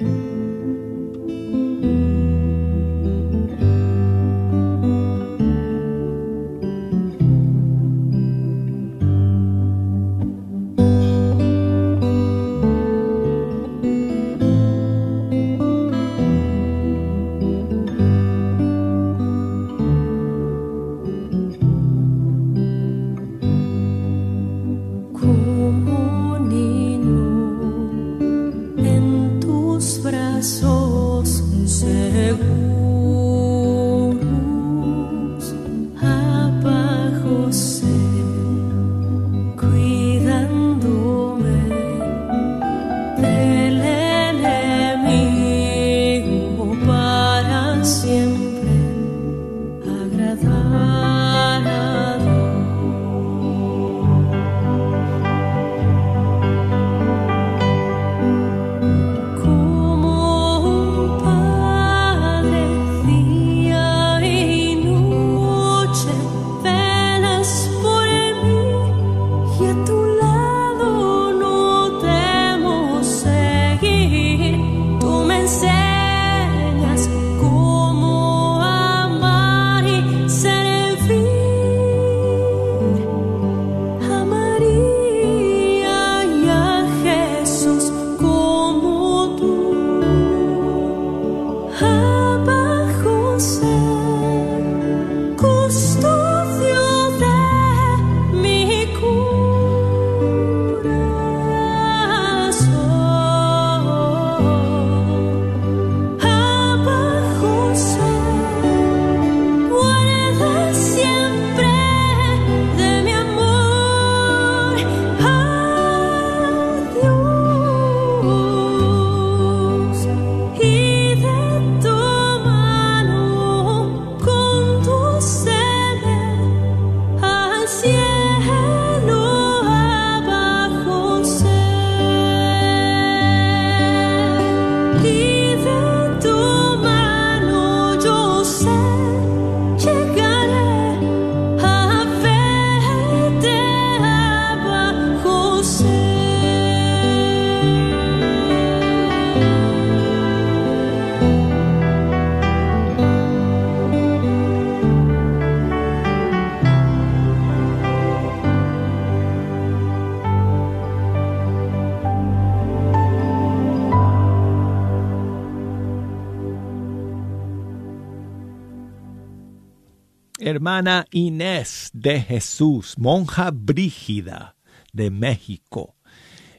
Inés 171.11 171.91
de 171.93 172.21
Jesús, 172.21 172.95
monja 172.99 173.51
brígida 173.53 174.57
de 174.93 175.11
México, 175.11 175.97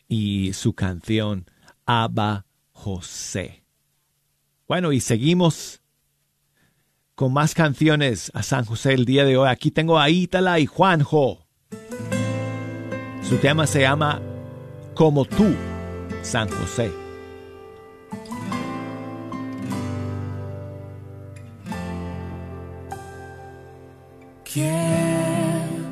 y 0.08 0.54
su 0.54 0.74
canción 0.74 1.46
Abba 1.86 2.46
José. 2.72 3.64
Bueno, 4.68 4.92
y 4.92 5.02
seguimos 5.02 5.82
con 7.16 7.34
más 7.34 7.54
canciones 7.54 8.32
a 8.34 8.42
San 8.42 8.66
José 8.66 8.94
el 8.94 9.06
día 9.06 9.26
de 9.26 9.38
hoy. 9.38 9.50
Aquí 9.50 9.70
tengo 9.72 10.00
a 10.00 10.10
Ítala 10.10 10.60
y 10.60 10.66
Juanjo. 10.66 11.46
Su 13.22 13.38
tema 13.38 13.68
se 13.68 13.82
llama 13.82 14.22
Como 14.96 15.26
tú, 15.26 15.54
San 16.24 16.50
José. 16.50 17.01
¿Quién 24.54 25.88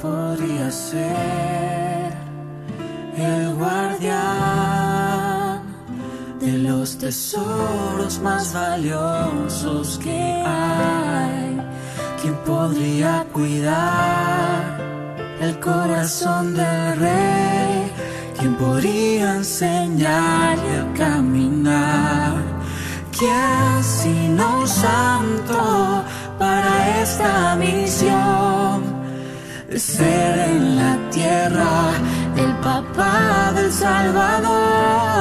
podría 0.00 0.70
ser 0.70 2.12
el 3.16 3.52
guardián 3.56 4.04
de 6.38 6.52
los 6.58 6.96
tesoros 6.98 8.20
más 8.20 8.52
valiosos 8.52 9.98
que 9.98 10.22
hay? 10.46 11.60
¿Quién 12.22 12.36
podría 12.46 13.26
cuidar 13.32 14.78
el 15.40 15.58
corazón 15.58 16.54
del 16.54 16.96
rey? 16.96 17.90
¿Quién 18.38 18.54
podría 18.54 19.34
enseñarle 19.34 20.78
a 20.78 20.92
caminar? 20.96 22.36
¿Quién 23.18 23.82
sino 23.82 24.60
un 24.60 24.68
santo 24.68 26.04
para 26.38 27.00
esta 27.02 27.56
misión 27.56 28.84
ser 29.76 30.38
en 30.50 30.76
la 30.76 30.96
tierra 31.10 31.92
el 32.36 32.52
papá 32.56 33.52
del 33.54 33.72
Salvador? 33.72 35.18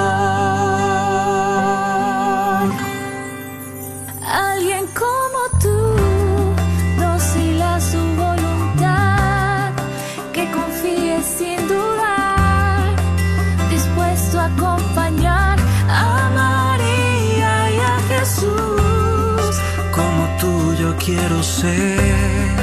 Quiero 21.07 21.41
ser, 21.41 22.53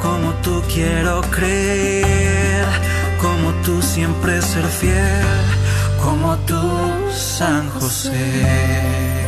como 0.00 0.32
tú 0.42 0.62
quiero 0.72 1.20
creer, 1.30 2.64
como 3.20 3.52
tú 3.66 3.82
siempre 3.82 4.40
ser 4.40 4.64
fiel, 4.64 5.44
como 6.02 6.34
tú 6.46 6.58
San 7.12 7.68
José. 7.68 9.21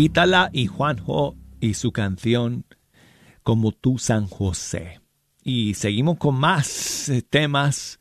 Ítala 0.00 0.48
y 0.54 0.66
Juanjo 0.66 1.36
y 1.60 1.74
su 1.74 1.92
canción 1.92 2.64
Como 3.42 3.72
tú 3.72 3.98
San 3.98 4.26
José. 4.26 5.02
Y 5.44 5.74
seguimos 5.74 6.16
con 6.16 6.36
más 6.36 7.10
eh, 7.10 7.20
temas 7.20 8.00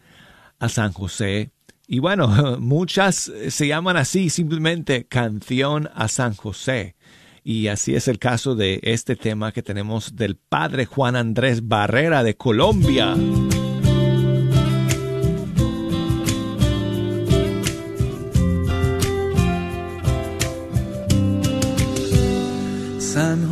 a 0.59 0.69
San 0.69 0.93
José. 0.93 1.51
Y 1.87 1.99
bueno, 1.99 2.57
muchas 2.61 3.29
se 3.49 3.67
llaman 3.67 3.97
así 3.97 4.29
simplemente 4.29 5.07
canción 5.07 5.89
a 5.93 6.07
San 6.07 6.35
José. 6.35 6.95
Y 7.43 7.67
así 7.67 7.95
es 7.95 8.07
el 8.07 8.17
caso 8.17 8.55
de 8.55 8.79
este 8.83 9.17
tema 9.17 9.51
que 9.51 9.61
tenemos 9.61 10.15
del 10.15 10.37
padre 10.37 10.85
Juan 10.85 11.17
Andrés 11.17 11.67
Barrera 11.67 12.23
de 12.23 12.37
Colombia. 12.37 13.13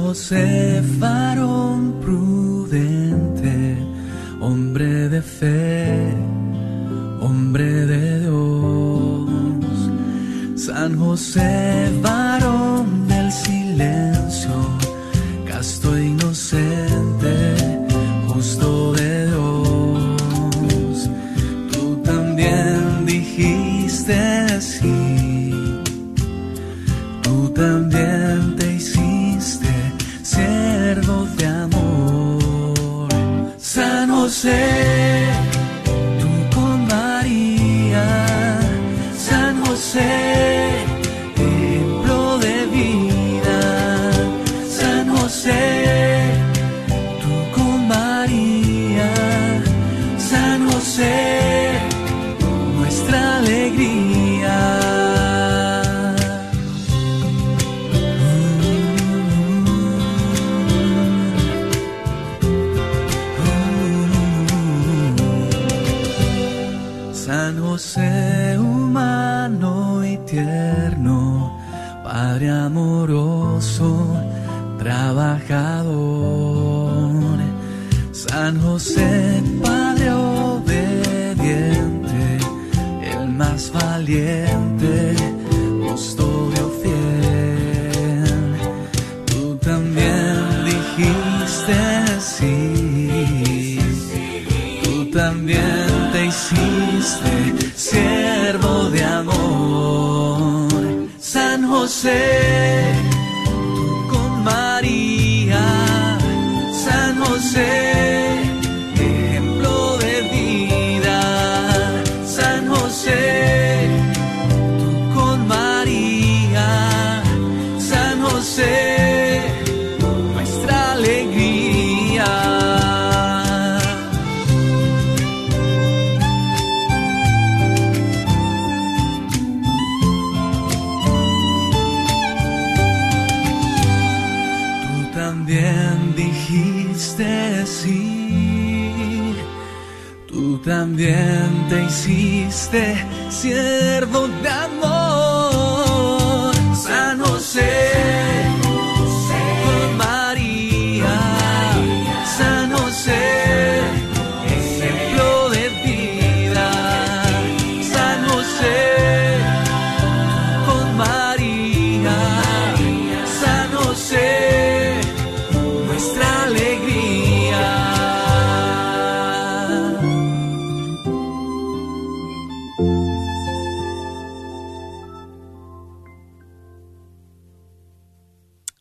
José, 0.08 0.82
varón 0.99 1.99
prudente, 1.99 3.78
hombre 4.39 5.10
de 5.10 5.22
fe, 5.22 6.14
hombre 7.20 7.86
de 7.86 8.22
Dios. 8.22 9.30
San 10.55 10.97
José, 10.97 11.91
varón 12.01 13.05
del 13.10 13.30
silencio, 13.34 14.16
José, 34.40 35.26
tú 36.20 36.56
con 36.56 36.86
María, 36.86 38.60
San 39.18 39.66
José, 39.66 40.86
ejemplo 41.36 42.38
de 42.38 42.68
vida. 42.68 44.12
San 44.70 45.10
José, 45.18 46.30
tú 47.20 47.60
con 47.60 47.88
María, 47.88 49.12
San 50.20 50.70
José, 50.70 51.80
nuestra 52.78 53.38
alegría. 53.38 54.07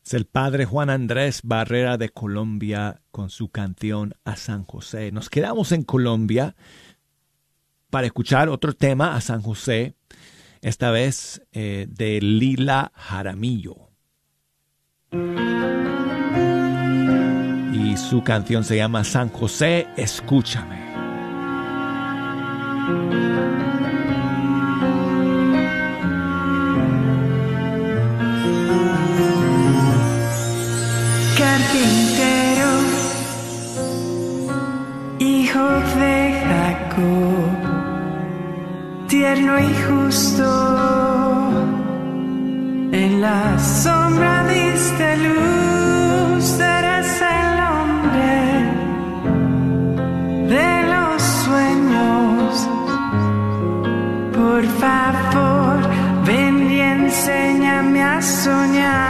Es 0.07 0.13
el 0.13 0.23
padre 0.23 0.63
Juan 0.63 0.89
Andrés 0.89 1.41
Barrera 1.43 1.97
de 1.97 2.07
Colombia 2.07 3.01
con 3.11 3.29
su 3.29 3.49
canción 3.49 4.13
a 4.23 4.37
San 4.37 4.63
José. 4.63 5.11
Nos 5.11 5.29
quedamos 5.29 5.73
en 5.73 5.83
Colombia 5.83 6.55
para 7.89 8.07
escuchar 8.07 8.47
otro 8.47 8.71
tema 8.71 9.17
a 9.17 9.19
San 9.19 9.41
José, 9.41 9.95
esta 10.61 10.91
vez 10.91 11.41
eh, 11.51 11.87
de 11.89 12.21
Lila 12.21 12.93
Jaramillo. 12.95 13.89
Y 17.73 17.97
su 17.97 18.23
canción 18.23 18.63
se 18.63 18.77
llama 18.77 19.03
San 19.03 19.27
José, 19.27 19.87
escúchame. 19.97 20.87
De 35.67 36.41
Jacob, 36.47 37.57
tierno 39.07 39.59
y 39.59 39.73
justo, 39.87 40.45
en 42.91 43.21
la 43.21 43.59
sombra 43.59 44.45
diste 44.47 45.17
luz, 45.17 46.59
eres 46.59 47.21
el 47.21 47.59
hombre 47.71 48.35
de 50.55 50.71
los 50.93 51.21
sueños. 51.43 52.69
Por 54.35 54.63
favor, 54.81 55.77
ven 56.25 56.71
y 56.71 56.79
enséñame 56.79 58.03
a 58.03 58.21
soñar. 58.21 59.06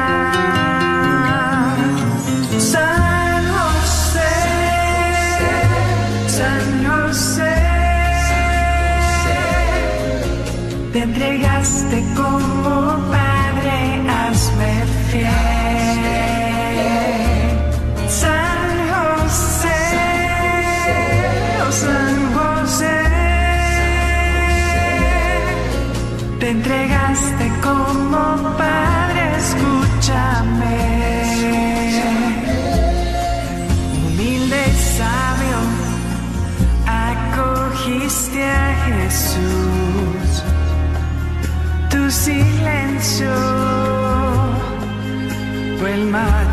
El 45.98 46.06
mayor 46.12 46.47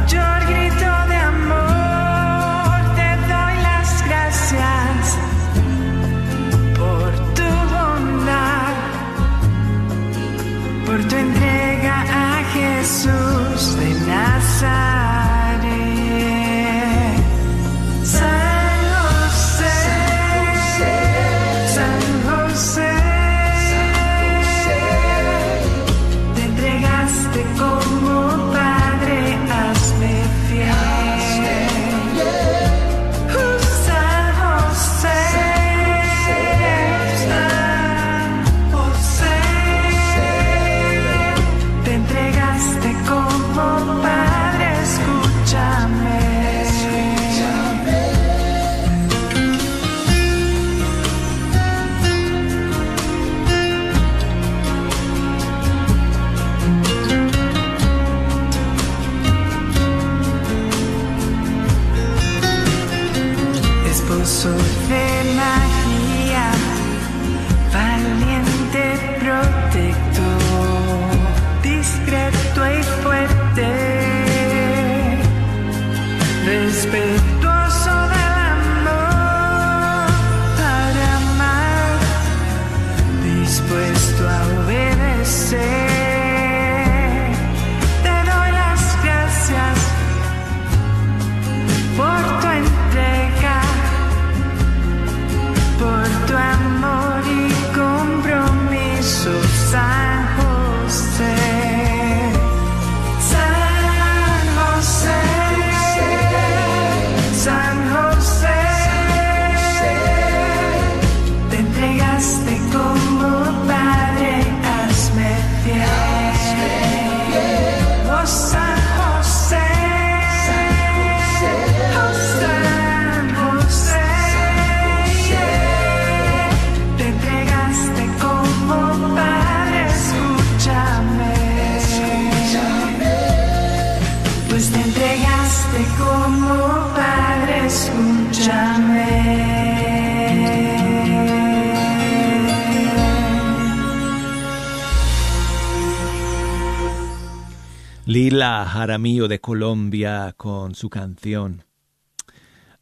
Lila 148.44 148.66
Jaramillo 148.66 149.26
de 149.26 149.40
Colombia 149.40 150.34
con 150.36 150.74
su 150.74 150.90
canción 150.90 151.64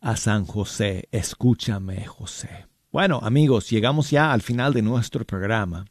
a 0.00 0.16
San 0.16 0.44
José, 0.44 1.08
escúchame 1.12 2.04
José. 2.04 2.66
Bueno 2.90 3.20
amigos, 3.22 3.70
llegamos 3.70 4.10
ya 4.10 4.32
al 4.32 4.42
final 4.42 4.74
de 4.74 4.82
nuestro 4.82 5.24
programa 5.24 5.84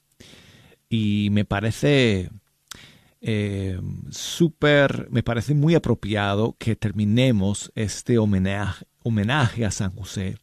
y 0.90 1.30
me 1.32 1.46
parece 1.46 2.32
eh, 3.22 3.80
súper, 4.10 5.08
me 5.10 5.24
parece 5.24 5.54
muy 5.54 5.74
apropiado 5.74 6.58
que 6.60 6.76
terminemos 6.76 7.72
este 7.74 8.18
homenaje, 8.18 8.86
homenaje 9.04 9.64
a 9.64 9.72
San 9.72 9.92
José 9.96 10.38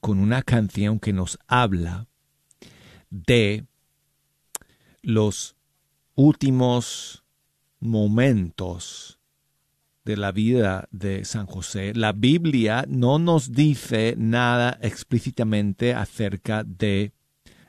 con 0.00 0.18
una 0.18 0.42
canción 0.42 1.00
que 1.00 1.14
nos 1.14 1.38
habla 1.48 2.08
de 3.08 3.64
los 5.00 5.56
últimos 6.14 7.24
momentos 7.80 9.18
de 10.04 10.16
la 10.16 10.32
vida 10.32 10.88
de 10.90 11.24
San 11.24 11.46
José. 11.46 11.92
La 11.94 12.12
Biblia 12.12 12.84
no 12.88 13.18
nos 13.18 13.52
dice 13.52 14.14
nada 14.16 14.78
explícitamente 14.82 15.94
acerca 15.94 16.64
de 16.64 17.12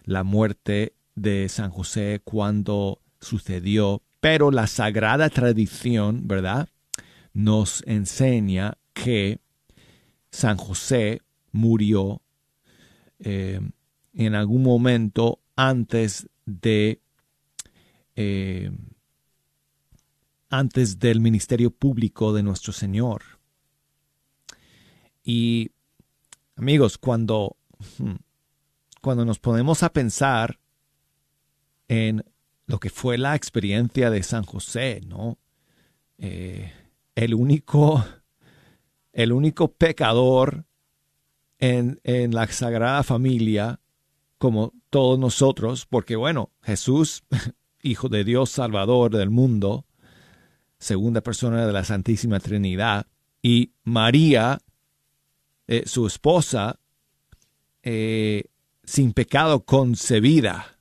la 0.03 0.23
muerte 0.23 0.93
de 1.15 1.49
San 1.49 1.71
José 1.71 2.21
cuando 2.23 3.01
sucedió, 3.19 4.01
pero 4.19 4.51
la 4.51 4.67
sagrada 4.67 5.29
tradición, 5.29 6.27
¿verdad? 6.27 6.69
Nos 7.33 7.83
enseña 7.85 8.77
que 8.93 9.39
San 10.31 10.57
José 10.57 11.21
murió 11.51 12.21
eh, 13.19 13.59
en 14.13 14.35
algún 14.35 14.63
momento 14.63 15.39
antes 15.55 16.27
de 16.45 17.01
eh, 18.15 18.71
antes 20.51 20.99
del 20.99 21.21
ministerio 21.21 21.71
público 21.71 22.33
de 22.33 22.43
nuestro 22.43 22.73
Señor. 22.73 23.23
Y 25.23 25.71
amigos, 26.57 26.97
cuando, 26.97 27.55
hmm, 27.97 28.15
cuando 29.01 29.25
nos 29.25 29.39
ponemos 29.39 29.81
a 29.81 29.93
pensar 29.93 30.59
en 31.87 32.23
lo 32.67 32.79
que 32.79 32.89
fue 32.89 33.17
la 33.17 33.35
experiencia 33.35 34.09
de 34.09 34.23
San 34.23 34.43
José, 34.43 35.01
¿no? 35.05 35.37
Eh, 36.17 36.71
el 37.15 37.33
único, 37.33 38.05
el 39.13 39.31
único 39.31 39.71
pecador 39.71 40.65
en, 41.59 42.01
en 42.03 42.35
la 42.35 42.45
Sagrada 42.47 43.03
Familia, 43.03 43.79
como 44.37 44.73
todos 44.89 45.17
nosotros, 45.17 45.85
porque 45.85 46.17
bueno, 46.17 46.51
Jesús, 46.61 47.23
Hijo 47.83 48.09
de 48.09 48.23
Dios, 48.23 48.51
Salvador 48.51 49.15
del 49.15 49.31
mundo, 49.31 49.85
segunda 50.81 51.21
persona 51.21 51.65
de 51.65 51.71
la 51.71 51.85
Santísima 51.85 52.39
Trinidad, 52.39 53.05
y 53.41 53.71
María, 53.83 54.59
eh, 55.67 55.83
su 55.85 56.07
esposa, 56.07 56.79
eh, 57.83 58.45
sin 58.83 59.13
pecado 59.13 59.63
concebida. 59.63 60.79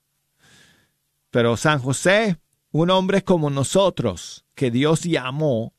Pero 1.30 1.56
San 1.56 1.78
José, 1.78 2.38
un 2.72 2.90
hombre 2.90 3.22
como 3.22 3.50
nosotros, 3.50 4.44
que 4.54 4.70
Dios 4.70 5.02
llamó 5.02 5.74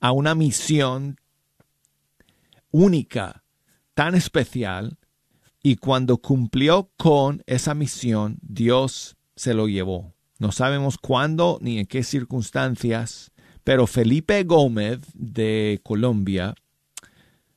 a 0.00 0.12
una 0.12 0.34
misión 0.34 1.16
única, 2.70 3.44
tan 3.94 4.14
especial, 4.14 4.98
y 5.62 5.76
cuando 5.76 6.18
cumplió 6.18 6.90
con 6.96 7.42
esa 7.46 7.74
misión, 7.74 8.38
Dios 8.42 9.16
se 9.36 9.54
lo 9.54 9.68
llevó. 9.68 10.14
No 10.38 10.52
sabemos 10.52 10.96
cuándo 10.96 11.58
ni 11.60 11.78
en 11.78 11.86
qué 11.86 12.02
circunstancias, 12.02 13.29
pero 13.64 13.86
Felipe 13.86 14.42
Gómez 14.44 15.00
de 15.14 15.80
Colombia 15.82 16.54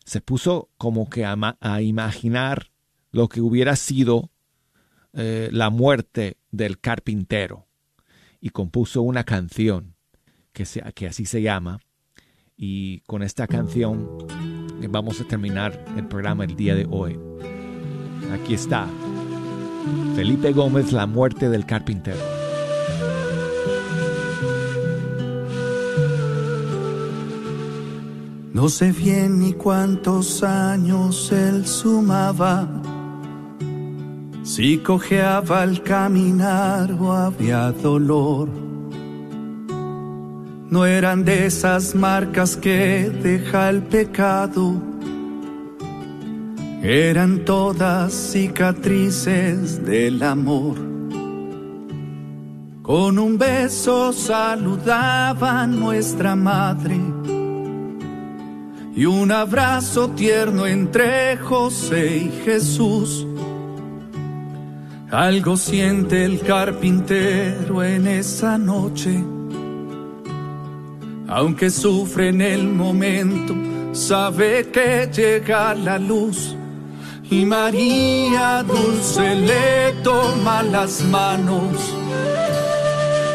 se 0.05 0.21
puso 0.21 0.69
como 0.77 1.09
que 1.09 1.25
a, 1.25 1.37
a 1.59 1.81
imaginar 1.81 2.71
lo 3.11 3.29
que 3.29 3.41
hubiera 3.41 3.75
sido 3.75 4.31
eh, 5.13 5.49
la 5.51 5.69
muerte 5.69 6.37
del 6.51 6.79
carpintero 6.79 7.67
y 8.41 8.49
compuso 8.49 9.03
una 9.03 9.23
canción 9.23 9.95
que, 10.51 10.65
se, 10.65 10.81
que 10.93 11.07
así 11.07 11.25
se 11.25 11.41
llama. 11.41 11.79
Y 12.57 13.01
con 13.01 13.23
esta 13.23 13.47
canción 13.47 14.09
vamos 14.89 15.21
a 15.21 15.23
terminar 15.25 15.85
el 15.95 16.07
programa 16.07 16.43
el 16.43 16.55
día 16.55 16.75
de 16.75 16.87
hoy. 16.89 17.19
Aquí 18.31 18.55
está. 18.55 18.87
Felipe 20.15 20.51
Gómez, 20.51 20.91
La 20.91 21.05
muerte 21.05 21.49
del 21.49 21.65
carpintero. 21.65 22.42
No 28.53 28.69
sé 28.69 28.91
bien 28.91 29.39
ni 29.39 29.53
cuántos 29.53 30.43
años 30.43 31.31
él 31.31 31.65
sumaba, 31.65 32.69
si 34.43 34.77
cojeaba 34.77 35.63
al 35.63 35.81
caminar 35.81 36.91
o 36.91 37.11
había 37.13 37.71
dolor. 37.71 38.47
No 40.69 40.85
eran 40.85 41.25
de 41.25 41.47
esas 41.47 41.95
marcas 41.95 42.55
que 42.55 43.09
deja 43.23 43.71
el 43.71 43.81
pecado, 43.81 44.75
eran 46.83 47.45
todas 47.45 48.13
cicatrices 48.13 49.83
del 49.83 50.21
amor. 50.21 50.75
Con 52.83 53.17
un 53.17 53.35
beso 53.35 54.13
saludaba 54.13 55.61
a 55.63 55.65
nuestra 55.65 56.35
madre 56.35 56.99
y 58.95 59.05
un 59.05 59.31
abrazo 59.31 60.09
tierno 60.09 60.67
entre 60.67 61.37
José 61.37 62.17
y 62.17 62.43
Jesús. 62.45 63.25
Algo 65.09 65.57
siente 65.57 66.25
el 66.25 66.39
carpintero 66.41 67.83
en 67.83 68.07
esa 68.07 68.57
noche, 68.57 69.23
aunque 71.27 71.69
sufre 71.69 72.29
en 72.29 72.41
el 72.41 72.67
momento, 72.67 73.55
sabe 73.93 74.69
que 74.71 75.09
llega 75.11 75.73
la 75.73 75.97
luz. 75.97 76.55
Y 77.29 77.45
María 77.45 78.63
Dulce 78.63 79.35
le 79.35 79.93
toma 80.03 80.61
las 80.61 81.01
manos. 81.05 81.95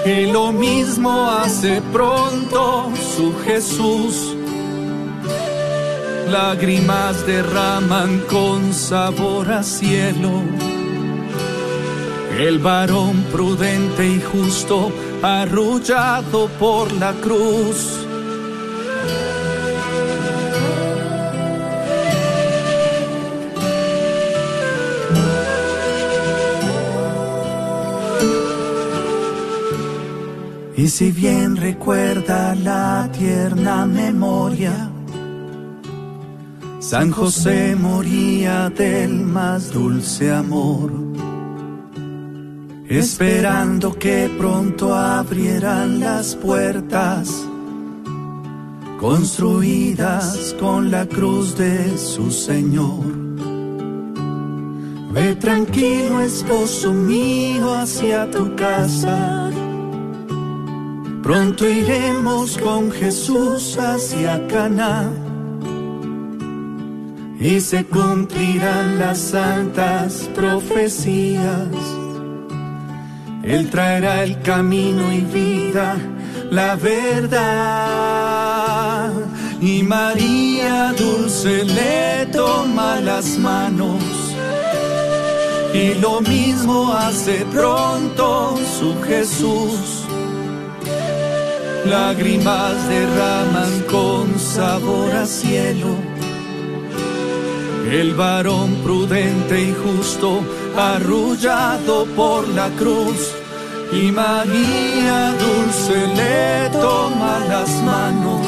Y 0.07 0.31
lo 0.31 0.53
mismo 0.53 1.29
hace 1.29 1.83
pronto 1.93 2.93
su 3.17 3.35
Jesús 3.45 4.38
lágrimas 6.31 7.27
derraman 7.27 8.21
con 8.29 8.73
sabor 8.73 9.51
a 9.51 9.63
cielo. 9.63 10.43
El 12.39 12.59
varón 12.59 13.25
prudente 13.33 14.07
y 14.07 14.21
justo, 14.21 14.93
arrullado 15.23 16.49
por 16.59 16.93
la 16.93 17.13
cruz. 17.15 18.05
Y 30.77 30.87
si 30.89 31.11
bien 31.11 31.57
recuerda 31.57 32.55
la 32.55 33.11
tierna 33.13 33.85
memoria, 33.85 34.93
San 36.89 37.11
José 37.11 37.77
moría 37.77 38.71
del 38.71 39.21
más 39.21 39.71
dulce 39.71 40.33
amor, 40.33 40.91
esperando 42.89 43.93
que 43.93 44.31
pronto 44.39 44.95
abrieran 44.95 46.01
las 46.01 46.35
puertas, 46.35 47.47
construidas 48.99 50.57
con 50.59 50.91
la 50.91 51.05
cruz 51.05 51.59
de 51.59 51.99
su 51.99 52.31
Señor. 52.31 53.05
Ve 55.13 55.35
tranquilo, 55.35 56.23
esposo 56.23 56.95
mío, 56.95 57.75
hacia 57.75 58.31
tu 58.31 58.57
casa. 58.57 59.51
Pronto 61.23 61.69
iremos 61.69 62.57
con 62.57 62.91
Jesús 62.91 63.77
hacia 63.77 64.47
Cana 64.47 65.28
y 67.41 67.61
se 67.61 67.85
cumplirán 67.85 68.99
las 68.99 69.19
santas 69.19 70.29
profecías. 70.35 71.69
Él 73.45 73.71
traerá 73.71 74.25
el 74.25 74.43
camino 74.43 75.13
y 75.13 75.21
vida, 75.21 75.97
la 76.51 76.75
verdad. 76.75 77.43
Y 79.61 79.83
María 79.85 80.93
Dulce 80.99 81.65
le 81.65 82.27
toma 82.27 83.01
las 83.01 83.39
manos. 83.39 84.03
Y 85.73 85.95
lo 85.95 86.21
mismo 86.21 86.93
hace 86.93 87.45
pronto 87.53 88.57
su 88.79 89.01
Jesús. 89.03 90.05
Lágrimas 91.87 92.89
derraman 92.89 93.83
con 93.89 94.39
sabor 94.39 95.13
a 95.13 95.25
cielo 95.25 96.18
el 97.87 98.15
varón 98.15 98.75
prudente 98.85 99.63
y 99.63 99.75
justo, 99.75 100.43
arrullado 100.77 102.05
por 102.17 102.47
la 102.49 102.69
cruz. 102.71 103.33
Y 103.93 104.11
María 104.13 105.33
Dulce 105.33 106.07
le 106.15 106.69
toma 106.79 107.39
las 107.49 107.71
manos. 107.83 108.47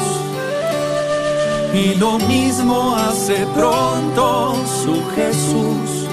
Y 1.73 1.95
lo 1.95 2.19
mismo 2.19 2.95
hace 2.95 3.45
pronto 3.55 4.55
su 4.83 5.03
Jesús. 5.15 6.07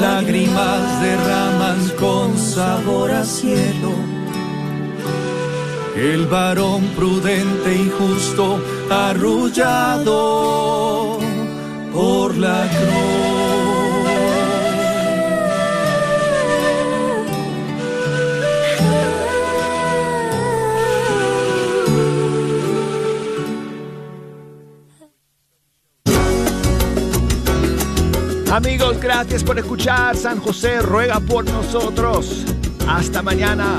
Lágrimas 0.00 1.02
derraman 1.02 1.88
con 1.98 2.38
sabor 2.38 3.10
a 3.10 3.24
cielo. 3.24 3.92
El 5.96 6.26
varón 6.26 6.84
prudente 6.96 7.74
y 7.74 7.90
justo, 7.98 8.60
arrullado 8.88 10.89
por 12.30 12.38
la 12.38 12.68
Amigos, 28.52 29.00
gracias 29.00 29.42
por 29.42 29.58
escuchar. 29.58 30.16
San 30.16 30.40
José 30.40 30.80
ruega 30.82 31.20
por 31.20 31.44
nosotros. 31.44 32.44
Hasta 32.86 33.22
mañana. 33.22 33.78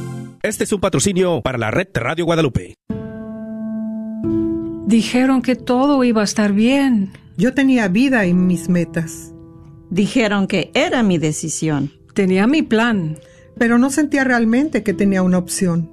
Este 0.43 0.63
es 0.63 0.73
un 0.73 0.81
patrocinio 0.81 1.41
para 1.43 1.59
la 1.59 1.69
red 1.69 1.89
Radio 1.93 2.25
Guadalupe. 2.25 2.73
Dijeron 4.87 5.43
que 5.43 5.55
todo 5.55 6.03
iba 6.03 6.21
a 6.21 6.23
estar 6.23 6.51
bien. 6.51 7.11
Yo 7.37 7.53
tenía 7.53 7.87
vida 7.87 8.25
en 8.25 8.47
mis 8.47 8.67
metas. 8.67 9.33
Dijeron 9.91 10.47
que 10.47 10.71
era 10.73 11.03
mi 11.03 11.19
decisión. 11.19 11.91
Tenía 12.15 12.47
mi 12.47 12.63
plan. 12.63 13.19
Pero 13.55 13.77
no 13.77 13.91
sentía 13.91 14.23
realmente 14.23 14.81
que 14.81 14.95
tenía 14.95 15.21
una 15.21 15.37
opción. 15.37 15.91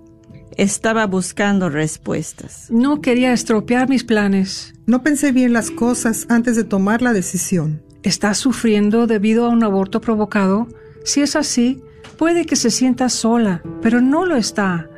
Estaba 0.57 1.07
buscando 1.07 1.69
respuestas. 1.69 2.71
No 2.71 3.03
quería 3.03 3.35
estropear 3.35 3.91
mis 3.91 4.03
planes. 4.03 4.73
No 4.87 5.03
pensé 5.03 5.31
bien 5.31 5.53
las 5.53 5.71
cosas 5.71 6.25
antes 6.31 6.57
de 6.57 6.65
tomar 6.65 7.03
la 7.03 7.13
decisión. 7.13 7.83
¿Estás 8.03 8.39
sufriendo 8.39 9.07
debido 9.07 9.45
a 9.45 9.51
un 9.51 9.63
aborto 9.63 10.01
provocado? 10.01 10.69
Si 11.05 11.21
es 11.21 11.37
así, 11.37 11.83
puede 12.19 12.45
que 12.45 12.57
se 12.57 12.71
sienta 12.71 13.09
sola, 13.09 13.63
pero 13.81 14.03
no 14.03 14.27
lo 14.27 14.37
está. 14.37 14.91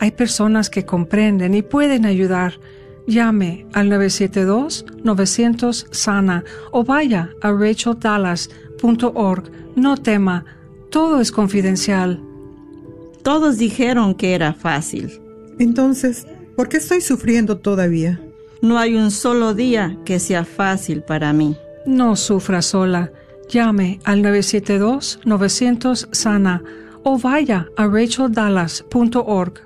Hay 0.00 0.10
personas 0.10 0.68
que 0.68 0.84
comprenden 0.84 1.54
y 1.54 1.62
pueden 1.62 2.04
ayudar. 2.04 2.60
Llame 3.06 3.66
al 3.72 3.88
972-900-SANA 3.90 6.44
o 6.72 6.84
vaya 6.84 7.30
a 7.40 7.52
racheldallas.org. 7.52 9.50
No 9.76 9.96
tema, 9.96 10.44
todo 10.90 11.20
es 11.20 11.32
confidencial. 11.32 12.22
Todos 13.22 13.56
dijeron 13.56 14.14
que 14.14 14.34
era 14.34 14.52
fácil. 14.52 15.22
Entonces, 15.58 16.26
¿por 16.56 16.68
qué 16.68 16.76
estoy 16.78 17.00
sufriendo 17.00 17.58
todavía? 17.58 18.20
No 18.62 18.78
hay 18.78 18.96
un 18.96 19.10
solo 19.10 19.54
día 19.54 19.98
que 20.04 20.18
sea 20.18 20.44
fácil 20.44 21.02
para 21.02 21.32
mí. 21.32 21.56
No 21.86 22.16
sufra 22.16 22.62
sola. 22.62 23.12
Llame 23.48 24.00
al 24.04 24.22
972-900-SANA 24.22 26.62
o 27.04 27.18
vaya 27.18 27.68
a 27.76 27.86
racheldallas.org. 27.86 29.60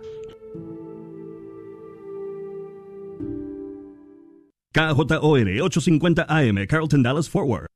KJOR 4.73 5.49
850 5.49 6.27
AM, 6.29 6.67
Carlton 6.67 7.03
Dallas 7.03 7.29
Forward. 7.29 7.67